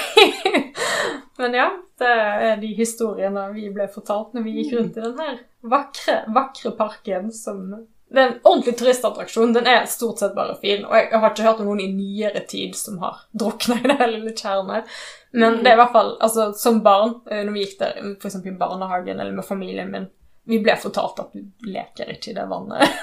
[1.37, 2.15] men ja, det
[2.49, 6.73] er de historiene vi ble fortalt når vi gikk rundt i den her vakre, vakre
[6.77, 7.65] parken som
[8.09, 9.51] det er en ordentlig turistattraksjon.
[9.53, 10.81] Den er stort sett bare fin.
[10.85, 14.07] Og jeg har ikke hørt om noen i nyere tid som har drukna i det
[14.09, 14.89] lille tjernet.
[15.37, 18.39] Men det er i hvert fall altså, Som barn, eh, når vi gikk der f.eks.
[18.41, 20.09] i barnehagen eller med familien min,
[20.49, 22.97] vi ble fortalt at du leker ikke i det vannet.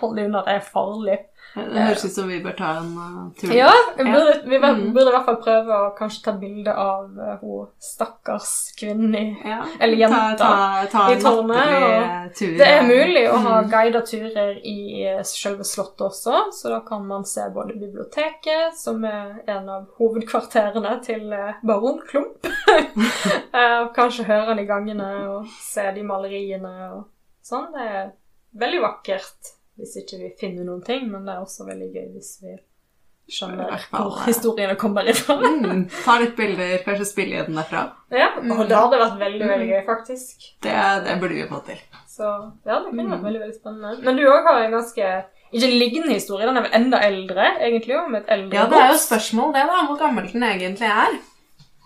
[0.00, 1.18] Hold deg unna, det er farlig.
[1.54, 3.50] Det høres ut som vi bør ta en uh, tur.
[3.56, 4.92] Ja, vi burde, vi bør- Mm.
[4.94, 9.24] burde i hvert fall prøve å kanskje ta bilde av uh, hun stakkars kvinnen i
[9.48, 9.64] Ja.
[9.80, 10.50] Eller jenta Ta,
[10.86, 12.52] ta, ta i tårnet, tur.
[12.58, 13.70] Det er mulig å ha Mm.
[13.70, 19.02] guida turer i eh, selve slottet også, så da kan man se både biblioteket, som
[19.04, 21.32] er en av hovedkvarterene til
[21.64, 22.46] baron Klump,
[23.98, 27.04] kanskje høre han i gangene og se de maleriene og
[27.44, 27.70] sånn.
[27.74, 28.10] Det er
[28.58, 32.32] veldig vakkert hvis ikke vi finner noen ting, men det er også veldig gøy hvis
[32.42, 32.56] vi
[33.28, 35.36] skjønner hvor historiene kommer ifra.
[35.42, 35.82] Mm.
[36.04, 37.82] Ta litt bilder, kanskje spille igjen derfra.
[38.10, 40.46] Ja, og det hadde vært veldig, veldig gøy, faktisk.
[40.64, 41.82] Det, det burde vi få til.
[42.08, 42.24] Så
[42.66, 43.26] ja, det kunne vært Mm.
[43.28, 44.04] veldig veldig spennende.
[44.06, 45.10] Men du òg har en ganske
[45.52, 48.90] ikke liggende historie, den er vel enda eldre, egentlig, om et eldre Ja, det er
[48.92, 51.14] jo spørsmål det, da, hvor gammel den egentlig er.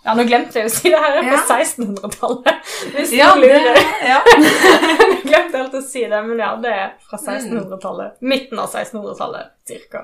[0.04, 1.58] Ja, nå glemte jeg å si det her er fra Ja.
[1.62, 2.72] 1600-tallet.
[2.96, 3.78] Hvis Ja, du lurer.
[4.02, 4.16] ja.
[5.12, 7.28] Jeg glemte helt å si det, men ja, det er fra Mm.
[7.36, 8.16] 1600-tallet.
[8.20, 10.02] Midten av 1600-tallet, cirka.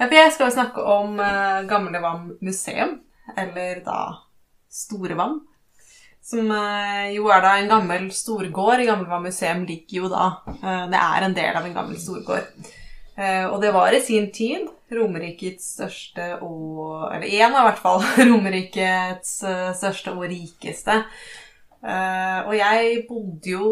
[0.00, 2.96] Ja, for jeg skal jo snakke om uh, Gamlevann museum,
[3.36, 3.98] eller da
[4.72, 5.40] Storevann.
[6.24, 8.80] Som uh, jo er da en gammel storgård.
[8.80, 12.48] I Gamlevann museum ligger jo da uh, Det er en del av en gammel storgård.
[13.16, 18.04] Eh, og det var i sin tid Romerikets største og Eller én av, hvert fall.
[18.30, 21.02] Romerikets eh, største og rikeste.
[21.80, 23.70] Eh, og jeg bodde jo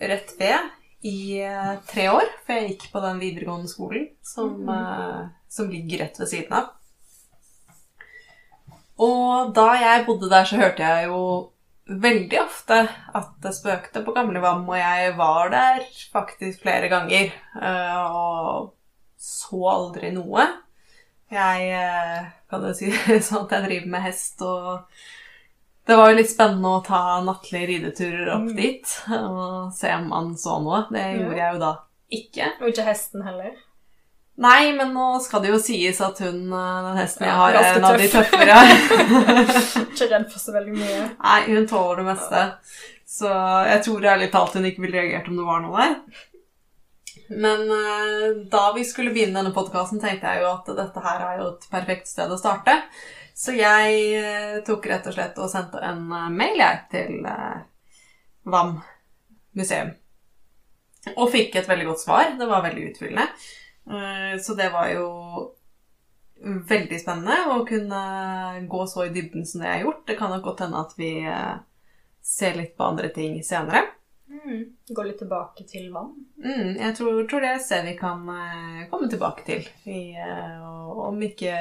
[0.00, 1.40] rett ved i
[1.88, 6.28] tre år, for jeg gikk på den videregående skolen som, eh, som ligger rett ved
[6.28, 6.74] siden av.
[9.00, 11.22] Og da jeg bodde der, så hørte jeg jo
[11.90, 12.76] veldig ofte
[13.18, 15.80] at det spøkte på Gamle Vam, og jeg var der
[16.12, 17.32] faktisk flere ganger.
[17.60, 18.74] eh, Og
[19.20, 20.46] så aldri noe.
[21.30, 22.90] Jeg eh, kan jo si
[23.28, 24.86] sånn at jeg driver med hest, og
[25.86, 28.56] det var jo litt spennende å ta nattlige rideturer opp Mm.
[28.56, 30.84] dit og se om man så noe.
[30.90, 31.72] Det gjorde jeg jo da
[32.10, 32.48] ikke.
[32.60, 33.52] Og ikke hesten heller.
[34.40, 37.74] Nei, men nå skal det jo sies at hun, eh, den hesten jeg har, er
[37.76, 38.56] en av de tøffere.
[39.92, 41.02] Ikke redd for så veldig mye.
[41.18, 42.46] Nei, hun tåler det meste.
[43.10, 43.28] Så
[43.68, 46.24] jeg tror ærlig talt hun ikke ville reagert om det var noe der.
[47.44, 51.42] Men eh, da vi skulle begynne denne podkasten, tenkte jeg jo at dette her er
[51.42, 52.80] jo et perfekt sted å starte.
[53.36, 56.00] Så jeg eh, tok rett og slett og sendte en
[56.32, 57.20] mail jeg til
[58.48, 58.78] VAM
[59.52, 59.92] museum.
[61.16, 62.38] Og fikk et veldig godt svar.
[62.40, 63.28] Det var veldig utfyllende.
[63.90, 65.08] Eh, Så det var jo
[66.42, 68.02] veldig spennende å kunne
[68.70, 70.04] gå så i dybden som det jeg har gjort.
[70.08, 71.56] Det kan nok godt hende at vi eh,
[72.24, 73.82] ser litt på andre ting senere.
[74.30, 74.60] Mm.
[74.94, 76.12] Gå litt tilbake til vann.
[76.40, 79.66] Mm, jeg tror, tror det er et sted vi kan eh, komme tilbake til.
[79.90, 80.14] I,
[81.10, 81.52] om ikke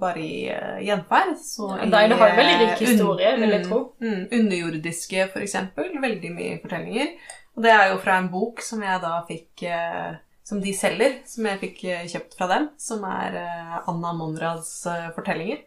[0.00, 0.44] bare i
[0.86, 3.80] gjenferd, så Ja, Deine har jo veldig rik historie, un- vil jeg mm, tro.
[4.00, 5.90] Mm, underjordiske, eksempel.
[6.00, 7.12] Veldig mye fortellinger.
[7.56, 11.22] Og det er jo fra en bok som jeg da fikk eh, Som de selger,
[11.24, 12.66] som jeg fikk eh, kjøpt fra dem.
[12.80, 15.62] Som er eh, Anna Monrads eh, fortellinger.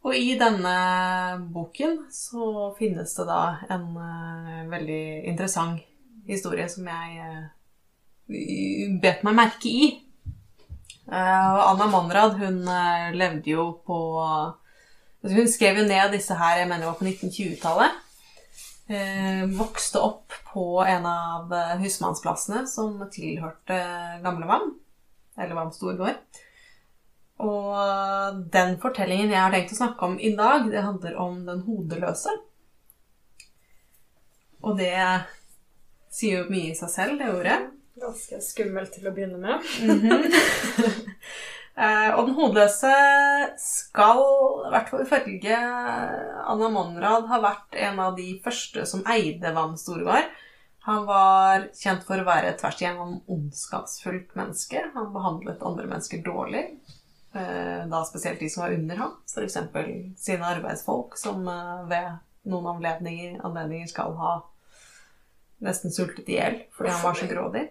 [0.00, 0.74] Og i denne
[1.52, 3.90] boken så finnes det da en
[4.70, 5.82] veldig interessant
[6.24, 7.42] historie som jeg
[9.02, 9.90] bet meg merke i.
[11.12, 12.64] Anna Monrad hun
[13.12, 13.98] levde jo på
[15.20, 18.00] altså Hun skrev jo ned disse her, jeg mener det var på 1920-tallet.
[18.90, 23.76] Eh, vokste opp på en av eh, husmannsplassene som tilhørte
[24.24, 24.72] Gamle Vam.
[25.38, 26.18] Eller Vam Storgård.
[27.40, 31.62] Og den fortellingen jeg har tenkt å snakke om i dag, det handler om den
[31.68, 32.34] hodeløse.
[34.66, 34.90] Og det
[36.10, 37.60] sier jo mye i seg selv, det ordet.
[38.00, 39.62] Ganske skummelt til å begynne med.
[41.78, 42.92] Eh, og den hodeløse
[43.62, 44.20] skal,
[44.66, 49.78] i hvert fall ifølge Anna Monrad, ha vært en av de første som eide Vann
[49.80, 50.28] Storgård.
[50.88, 54.82] Han var kjent for å være et tvers igjennom ondskapsfullt menneske.
[54.94, 56.64] Han behandlet andre mennesker dårlig.
[57.32, 59.12] Eh, da spesielt de som var under ham.
[59.28, 59.58] F.eks.
[60.18, 62.08] sine arbeidsfolk, som eh, ved
[62.50, 64.38] noen anledninger, anledninger skal ha
[65.60, 67.66] nesten sultet i hjel fordi han var så grådig.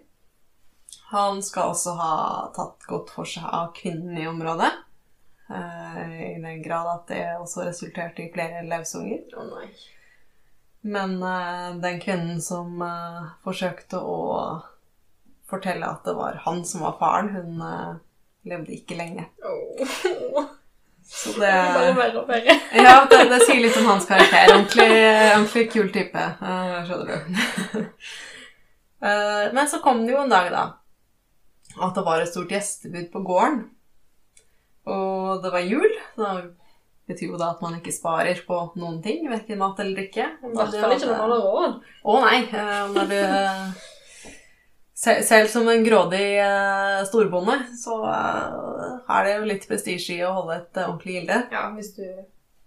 [1.12, 2.14] Han skal også ha
[2.56, 4.70] tatt godt for seg av kvinnen i området.
[5.50, 9.24] eh, I den grad at det også resulterte i flere lausunger.
[9.34, 9.70] Å nei.
[10.82, 14.20] Men eh, den kvinnen som eh, forsøkte å
[15.50, 17.58] fortelle at det var han som var faren, hun
[18.46, 19.26] levde ikke lenge.
[19.44, 20.46] Åh.
[21.10, 22.54] Så Det bare verre og verre.
[22.78, 24.52] Ja, det, det sier litt om hans karakter.
[24.54, 24.86] Ordentlig,
[25.34, 26.22] ordentlig kul type.
[26.22, 27.90] eh, skjønner du.
[29.58, 30.64] Men så kom det jo en dag, da,
[31.78, 33.60] at det var et stort gjestebud på gården.
[34.90, 35.92] Og det var jul.
[36.18, 36.32] Det
[37.10, 40.26] betyr jo da at man ikke sparer på noen ting, verken mat eller drikke.
[40.46, 41.80] I hvert fall ikke når man har råd.
[42.06, 42.40] Å nei.
[42.50, 43.20] eh, Når du
[45.00, 50.34] Selv som en grådig eh, storbonde, så eh, er det jo litt prestisje i å
[50.42, 51.38] holde et eh, ordentlig gilde.
[51.56, 52.04] Ja, hvis du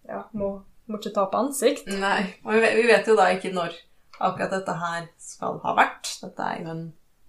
[0.09, 0.49] ja, må,
[0.89, 1.91] må ikke ta på ansikt.
[1.93, 3.77] Nei, og vi vet jo da ikke når
[4.17, 6.09] akkurat dette her skal ha vært.
[6.23, 6.83] Dette er jo en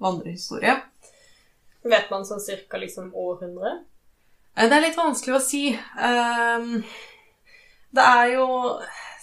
[0.04, 0.78] vandrehistorie.
[1.84, 3.84] Vet man sånn cirka liksom århundre?
[4.56, 5.64] Eh, Det er litt vanskelig å si.
[5.98, 6.84] Um,
[7.94, 8.48] det er jo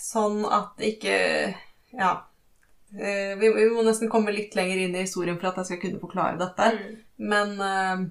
[0.01, 1.55] sånn at ikke
[1.97, 2.13] Ja.
[2.95, 5.83] Eh, Vi, vi må nesten komme litt lenger inn i historien for at jeg skal
[5.85, 6.73] kunne forklare dette.
[6.77, 6.97] Mm.
[7.31, 8.05] Men eh,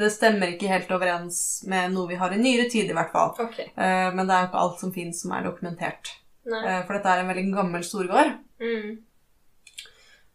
[0.00, 3.32] det stemmer ikke helt overens med noe vi har i nyere tid, i hvert fall.
[3.38, 3.60] Ok.
[3.78, 6.16] Uh, men det er jo ikke alt som finnes som er dokumentert.
[6.44, 8.34] Eh, for dette er en veldig gammel storgård.
[8.60, 8.98] Mm.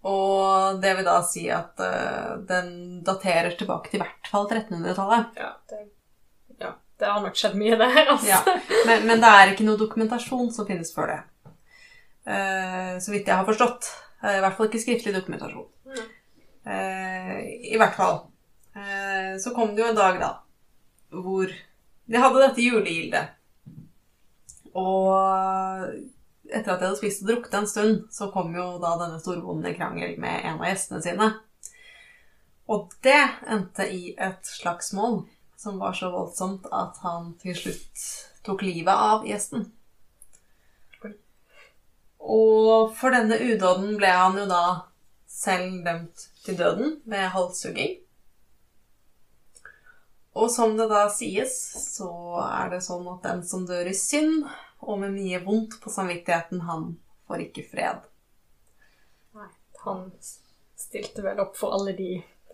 [0.08, 5.34] Og det vil da si at uh, den daterer tilbake til i hvert fall 1300-tallet.
[5.36, 5.80] Ja, det,
[6.62, 8.30] ja, det har nok skjedd mye der, altså.
[8.30, 8.40] Ja.
[8.88, 11.20] Men, men det er ikke noe dokumentasjon som finnes før det.
[12.30, 13.90] Uh, så vidt jeg har forstått.
[14.24, 15.68] Uh, I hvert fall ikke skriftlig dokumentasjon.
[15.90, 16.08] Mm.
[16.70, 17.36] Eh,
[17.74, 18.20] I hvert fall.
[19.42, 20.28] Så kom det jo en dag, da,
[21.12, 23.32] hvor de hadde dette julegildet.
[24.78, 25.96] Og
[26.50, 29.70] etter at jeg hadde spist og drukket en stund, så kom jo da denne storbonden
[29.72, 31.30] i krangel med en av gjestene sine.
[32.70, 35.24] Og det endte i et slagsmål
[35.60, 38.04] som var så voldsomt at han til slutt
[38.46, 39.66] tok livet av gjesten.
[42.20, 44.64] Og for denne udåden ble han jo da
[45.30, 47.98] selv dømt til døden med halshugging.
[50.40, 51.56] Og som det da sies,
[51.96, 52.10] så
[52.46, 54.46] er det sånn at den som dør i synd,
[54.86, 56.92] og med mye vondt på samvittigheten, han
[57.28, 58.06] får ikke fred.
[59.38, 59.50] Nei,
[59.84, 60.06] han
[60.80, 62.14] stilte vel opp for alle de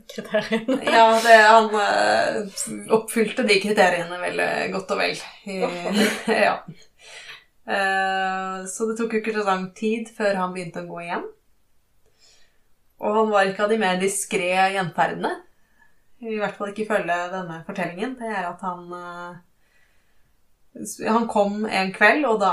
[0.09, 0.79] kriteriene.
[0.85, 5.23] Ja, det, han eh, oppfylte de kriteriene veldig godt og vel.
[6.45, 6.59] Ja.
[7.65, 11.25] Eh, så det tok jo ikke så lang tid før han begynte å gå igjen.
[13.05, 15.33] Og han var ikke av de mer diskré gjenferdene.
[16.25, 18.15] I hvert fall ikke ifølge denne fortellingen.
[18.19, 19.41] Det er at han eh,
[21.07, 22.51] Han kom en kveld, og da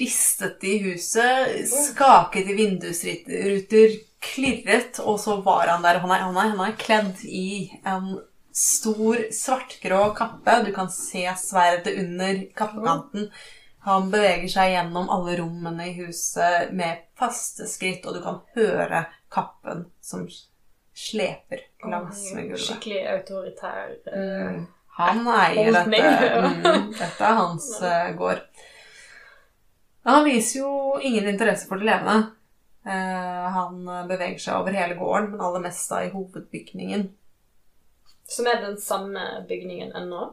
[0.00, 5.98] ristet de huset, skaket i vindusruter, klirret, og så var han der.
[6.04, 8.18] Han er, han er, han er kledd i en
[8.54, 10.58] stor, svartgrå kappe.
[10.66, 13.30] Du kan se sverdet under kappekanten.
[13.84, 19.02] Han beveger seg gjennom alle rommene i huset med faste skritt, og du kan høre
[19.34, 20.24] kappen som
[20.94, 22.64] sleper langs med gulvet.
[22.68, 23.96] Skikkelig autoritær.
[24.06, 24.66] eh, Mm.
[24.98, 26.02] Han eier dette.
[26.44, 28.44] Mm, dette er hans eh, gård.
[30.04, 32.30] Han viser jo ingen interesse for det levende.
[32.84, 37.08] Eh, han beveger seg over hele gården, men aller mest da i hovedbygningen.
[38.28, 40.32] Som er den samme bygningen ennå.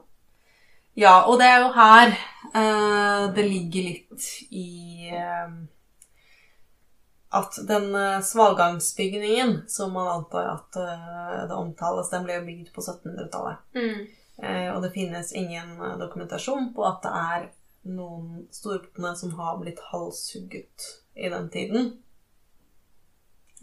[0.94, 5.54] Ja, og det er jo her eh, det ligger litt i eh,
[7.32, 12.74] at den eh, svalgangsbygningen, som man antar at eh, det omtales, den ble jo bygd
[12.76, 13.62] på 1700-tallet.
[13.80, 14.02] Eh,
[14.76, 17.50] og det finnes ingen eh, dokumentasjon på at det er
[17.92, 21.92] noen storbonde som har blitt halshugget i den tiden.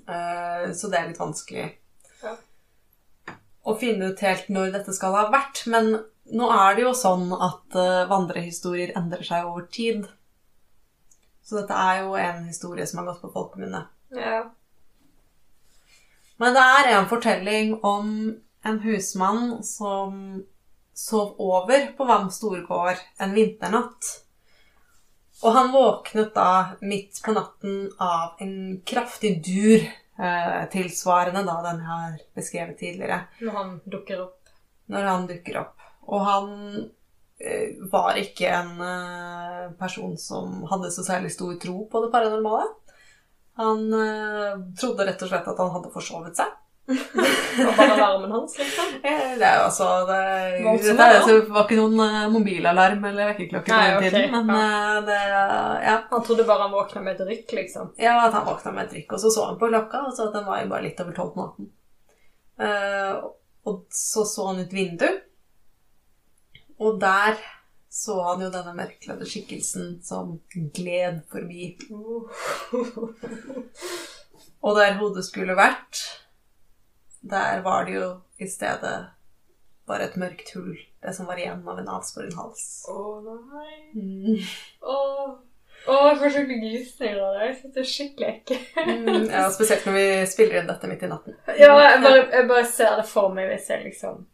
[0.08, 1.66] Eh, så det er litt vanskelig
[2.22, 2.36] Ja.
[3.68, 5.64] å finne ut helt når dette skal ha vært.
[5.70, 5.90] Men
[6.34, 10.06] nå er det jo sånn at eh, vandrehistorier endrer seg over tid.
[11.42, 13.86] Så dette er jo en historie som har gått på folkemunne.
[14.12, 14.42] Ja.
[16.38, 18.10] Men det er en fortelling om
[18.68, 20.44] en husmann som
[20.98, 24.08] sov over på Vam storgård en vinternatt.
[25.46, 29.84] Og han våknet da midt på natten av en kraftig dur,
[30.18, 34.34] eh, tilsvarende da den jeg har beskrevet tidligere, Når han dukker opp.
[34.88, 35.76] når han dukker opp.
[36.08, 36.50] Og han
[37.38, 42.66] eh, var ikke en eh, person som hadde så særlig stor tro på det paranormale.
[43.62, 46.50] Han eh, trodde rett og slett at han hadde forsovet seg.
[46.88, 48.92] Og bare alarmen hans, liksom.
[49.02, 50.20] Eh, Det er jo altså det,
[50.64, 54.46] Voldsomt, det, er, altså, var ikke noen eh, mobilalarm eller vekkerklokke på den okay, tiden,
[54.48, 55.00] men ja.
[55.04, 55.18] det
[55.84, 57.92] ja, Han trodde bare han våkna med et rykk, liksom.
[58.00, 59.12] ja, at han våkna med et rykk.
[59.12, 61.18] og så så han på klokka, og så at den var jo bare litt over
[61.18, 61.70] tolv på natten.
[62.64, 63.12] Eh,
[63.68, 65.24] og så så han ut vinduet,
[66.78, 67.36] og der
[67.92, 70.38] så han jo denne mørkledde skikkelsen som
[70.76, 71.72] gled forbi.
[74.58, 76.00] Og der hodet skulle vært,
[77.20, 78.96] der var det jo i stedet
[79.88, 82.64] bare et mørkt hull, det som var igjen av en avskåren hals.
[82.92, 83.76] Å nei.
[83.96, 84.42] Mm.
[84.84, 84.96] Å,
[85.88, 87.44] Å, jeg får skikkelig gysninger av det.
[87.46, 88.80] Jeg syns det er skikkelig ekkelt.
[88.88, 91.36] Mm, ja, spesielt når vi spiller inn dette midt i natten.
[91.56, 94.26] Ja, jeg bare, jeg bare ser det for meg hvis jeg liksom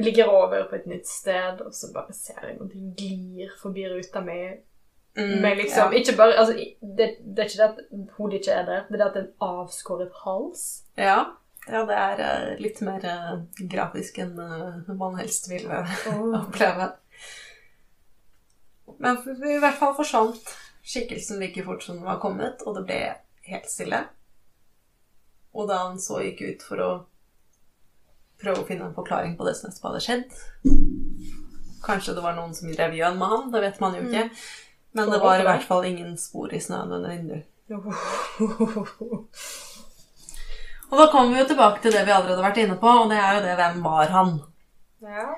[0.00, 4.22] ligger over på et nytt sted, og så bare ser jeg noe glir forbi ruta
[4.24, 4.38] mi.
[5.18, 5.98] Mm, Men liksom, ja.
[6.00, 9.02] ikke bare, altså, det, det er ikke det at hodet ikke er der, det er
[9.02, 10.62] det at det er en avskåret hals.
[10.96, 11.18] Ja.
[11.66, 13.34] Ja, det er eh, litt mer eh,
[13.70, 15.68] grafisk enn eh, man helst vil
[16.40, 16.90] oppleve.
[19.02, 20.50] Men i hvert fall forsvant
[20.82, 23.00] skikkelsen like fort som den var kommet, og det ble
[23.46, 24.00] helt stille.
[25.52, 26.90] Og da han så gikk ut for å
[28.42, 30.30] prøve å finne en forklaring på det som nettopp hadde skjedd
[31.82, 34.24] Kanskje det var noen som drev gjøn med han, det vet man jo ikke.
[34.94, 37.48] Men det var i hvert fall ingen spor i snøen under vinduet.
[40.92, 43.08] Og da kommer vi jo tilbake til det vi allerede har vært inne på, og
[43.08, 44.34] det er jo det hvem var han?
[45.00, 45.30] Ja.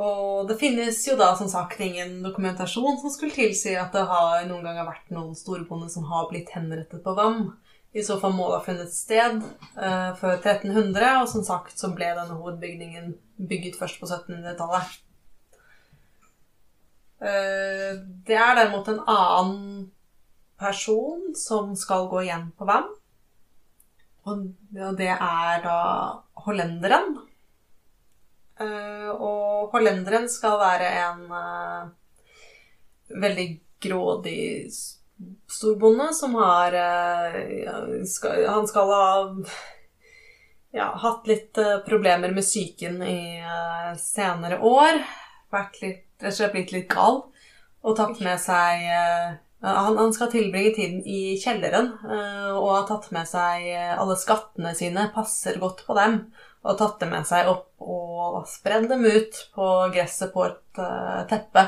[0.00, 4.46] Og det finnes jo da som sagt ingen dokumentasjon som skulle tilsi at det har
[4.48, 7.52] noen gang har vært noen storbonde som har blitt henrettet på Vam.
[7.94, 9.44] I så fall må det ha funnet sted
[9.76, 14.96] uh, før 1300, og som sagt så ble denne hovedbygningen bygget først på 1700-tallet.
[17.20, 19.86] Uh, det er derimot en annen
[20.58, 22.88] person som skal gå igjen på Vam.
[24.24, 24.44] Og
[24.96, 25.78] det er da
[26.46, 27.16] hollenderen.
[28.60, 31.86] Eh, og hollenderen skal være en eh,
[33.20, 33.46] veldig
[33.82, 34.70] grådig
[35.50, 38.04] storbonde som har eh,
[38.46, 39.08] Han skal ha
[40.74, 43.20] ja, hatt litt problemer med psyken i
[44.00, 45.02] senere år.
[45.54, 47.20] Vært litt, rett og slett blitt litt gal.
[47.84, 48.82] Og tatt med seg
[49.64, 54.16] han, han skal tilbringe tiden i kjelleren eh, og har tatt med seg eh, alle
[54.20, 56.20] skattene sine, passer godt på dem.
[56.64, 61.24] Og tatt dem med seg opp og spredd dem ut på gresset på et eh,
[61.30, 61.66] teppe.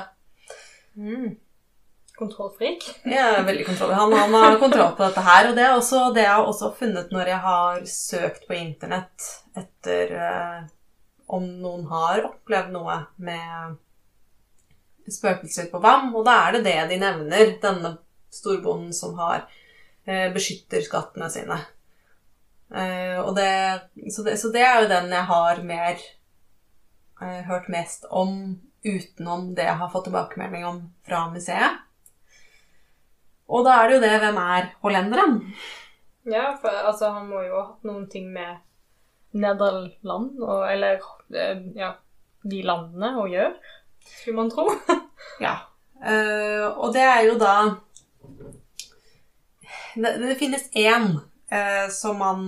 [0.97, 1.35] Mm.
[2.17, 2.85] Kontrollfrik.
[3.05, 3.93] Er veldig kontroll.
[3.93, 5.51] Han, han har kontroll på dette her.
[5.51, 9.33] Og det er også det jeg har også funnet når jeg har søkt på internett
[9.57, 10.63] etter eh,
[11.27, 13.77] om noen har opplevd noe med
[15.13, 16.13] spøkelser på VAM.
[16.17, 17.97] Og da er det det de nevner, denne
[18.35, 19.47] storbonden som har
[20.05, 21.61] eh, beskytter skattene sine.
[22.75, 25.97] Eh, det så, det så det er jo den jeg har mer
[27.23, 31.83] eh, hørt mest om utenom det jeg har fått tilbakemelding om fra museet.
[33.47, 35.37] Og da er det jo det hvem er hollenderen?
[36.27, 38.59] Ja, for altså, han må jo ha hatt noen ting med
[39.37, 40.99] Nederland, og, eller
[41.31, 41.93] eh, ja,
[42.47, 43.75] de landene å gjøre,
[44.07, 44.71] skulle man tro.
[45.43, 45.57] Ja.
[45.97, 47.55] Uh, og det er jo da
[49.97, 52.43] Det, det finnes én uh, som man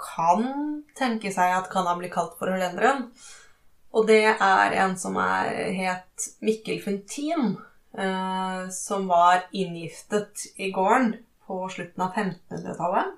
[0.00, 0.42] kan
[0.98, 3.06] tenke seg at kan ha blitt kalt for hollenderen.
[3.96, 7.56] Og det er en som er, het Mikkel Funtin,
[7.96, 11.14] uh, som var inngiftet i gården
[11.48, 13.14] på slutten av 1500-tallet.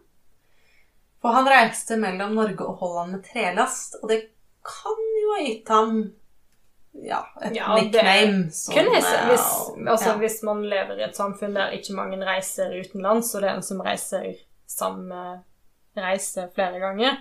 [1.20, 4.22] For han reiste mellom Norge og Holland med trelast, og det
[4.64, 5.98] kan jo ha gitt ham
[6.92, 9.46] ja, et Ja, det som, Kunne jeg se, eh, hvis,
[9.86, 10.16] altså, ja.
[10.18, 13.62] hvis man lever i et samfunn der ikke mange reiser utenlands, og det er en
[13.66, 14.32] som reiser
[14.66, 15.20] samme
[15.96, 17.16] reise flere ganger,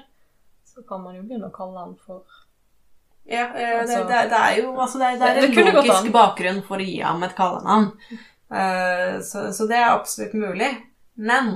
[0.65, 2.23] så kan man jo begynne å kalle han for
[3.29, 6.11] Ja, eh, det, Altså- det, det er jo altså det, er- det Det en logisk
[6.13, 7.91] bakgrunn for å gi ham et kallenavn.
[8.49, 10.69] Uh, så, så det er absolutt mulig.
[11.13, 11.49] Men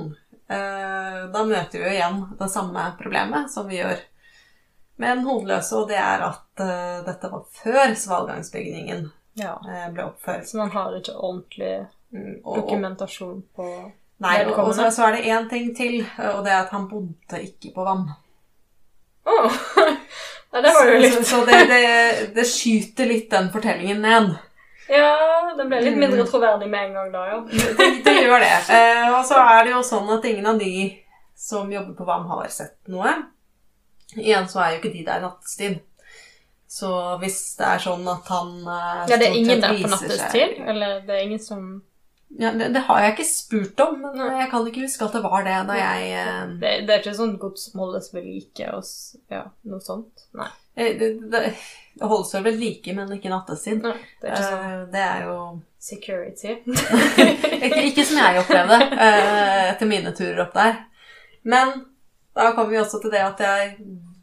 [0.51, 3.97] uh, da møter vi jo igjen det samme problemet som vi gjør
[5.01, 9.55] med den hodeløse, og det er at uh, dette var før svalgangsbygningen Ja.
[9.57, 10.47] uh, ble oppført.
[10.49, 11.73] Så man har ikke ordentlig
[12.13, 13.67] Mm, og, dokumentasjon på
[14.21, 16.85] nei, og, og så, så er det én ting til, og det er at han
[16.91, 18.03] bodde ikke på vann.
[19.25, 19.55] Oh.
[20.53, 21.79] Nei, det var jo Så, litt så, så det, det,
[22.35, 24.33] det skyter litt den fortellingen ned.
[24.93, 25.13] Ja,
[25.55, 27.37] den ble litt mindre troverdig med en gang da, ja.
[27.47, 28.49] det, det gjør det.
[28.67, 30.73] Uh, og så er det jo sånn at ingen av de
[31.39, 33.13] som jobber på VAM, har sett noe.
[34.17, 35.81] Igjen så er jo ikke de der nattestid.
[36.73, 36.89] Så
[37.21, 40.55] hvis det er sånn at han eh, Ja, det er ingen der på nattestid?
[40.65, 41.67] Eller det er ingen som
[42.33, 45.21] Ja, det, det har jeg ikke spurt om, men jeg kan ikke huske at det
[45.21, 48.71] var det da jeg eh, Det, det er ikke sånn gods som holdes ved like
[48.73, 48.89] og
[49.35, 50.25] ja, noe sånt?
[50.39, 50.49] Nei.
[50.73, 51.43] eh, det, det,
[52.01, 53.85] holdes vel ved like, men ikke nattestid.
[53.85, 53.93] Nei
[54.23, 55.37] det er ikke sånn det er jo
[55.83, 56.57] security.
[57.67, 60.79] ikke, ikke som jeg opplevde etter mine turer opp der.
[61.45, 61.83] Men
[62.35, 63.77] da kommer vi også til det at jeg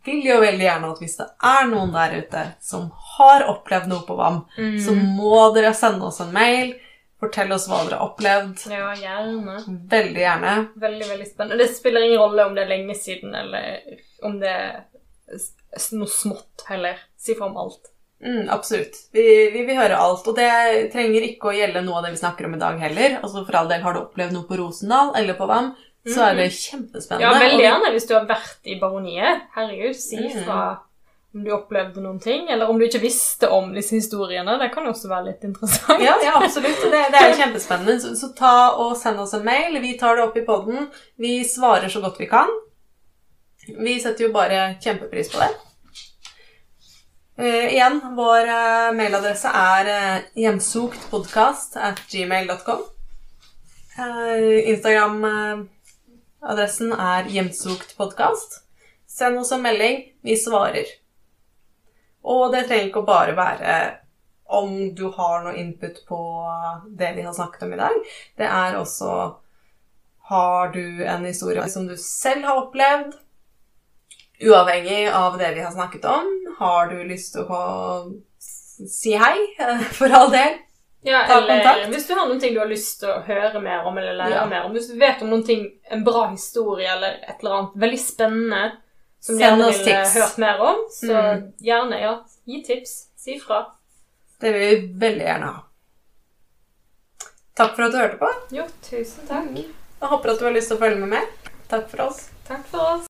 [0.05, 2.87] vil jo veldig gjerne at hvis det er noen der ute som
[3.17, 4.79] har opplevd noe på VAM, Mm.
[4.81, 6.73] så må dere sende oss en mail.
[7.21, 8.63] Fortell oss hva dere har opplevd.
[8.73, 9.59] Ja, gjerne.
[9.93, 10.55] Veldig gjerne.
[10.81, 11.59] Veldig, veldig spennende.
[11.61, 13.83] Det spiller ingen rolle om det er lenge siden, eller
[14.25, 14.81] om det er
[16.01, 16.97] noe smått heller.
[17.21, 17.91] Si fra om alt.
[18.25, 18.97] Mm, absolutt.
[19.13, 20.27] Vi, vi vil høre alt.
[20.29, 20.49] Og det
[20.93, 23.19] trenger ikke å gjelde noe av det vi snakker om i dag heller.
[23.23, 25.71] Altså For all del, har du opplevd noe på Rosendal eller på VAM,
[26.09, 27.27] så er det kjempespennende.
[27.27, 29.43] Ja, veldig gjerne hvis du har vært i baroniet.
[29.57, 30.45] Herregud, si Mm.
[30.45, 30.61] fra
[31.35, 34.57] om du opplevde noen ting, eller om du ikke visste om disse historiene.
[34.59, 36.03] Det kan jo også være litt interessant.
[36.03, 36.81] Ja, ja absolutt.
[36.83, 38.01] Det, det er kjempespennende.
[38.03, 39.79] Så, så ta og send oss en mail.
[39.83, 40.89] Vi tar det opp i poden.
[41.23, 42.51] Vi svarer så godt vi kan.
[43.79, 45.51] Vi setter jo bare kjempepris på det.
[47.41, 52.83] Uh, igjen, vår uh, mailadresse er uh, hjemsoktpodkast at gmail.com.
[54.01, 55.63] Uh,
[56.41, 58.63] Instagram-adressen er hjemsoktpodkast.
[59.07, 60.13] Send oss en melding.
[60.23, 60.87] Vi svarer.
[62.23, 63.97] Og det trenger ikke å bare være
[64.47, 66.21] om du har noe input på
[66.99, 67.97] det vi har snakket om i dag.
[68.37, 69.37] Det er også
[70.31, 73.17] Har du en historie som du selv har opplevd?
[74.41, 76.29] Uavhengig av det vi har snakket om.
[76.59, 79.35] Har du lyst til å si hei,
[79.99, 80.55] for all del?
[81.03, 81.89] Ja, Ta eller kontakt.
[81.95, 84.31] hvis du har noen ting du har lyst til å høre mer om, eller lære
[84.35, 84.47] Ja.
[84.47, 84.73] mer om.
[84.75, 88.73] Hvis du vet om noen ting, en bra historie eller et eller annet veldig spennende
[89.21, 90.15] som du gjerne ville tips.
[90.15, 91.53] hørt mer om, så Mm.
[91.63, 93.07] gjerne, ja, gi tips.
[93.17, 93.67] Si fra.
[94.41, 95.63] Det vil vi veldig gjerne ha.
[97.57, 98.29] Takk for at du hørte på.
[98.53, 99.55] Jo, tusen takk.
[99.57, 101.27] Jeg håper at du har lyst til å følge med mer.
[101.69, 102.31] Takk for oss.
[102.49, 103.10] Takk for oss.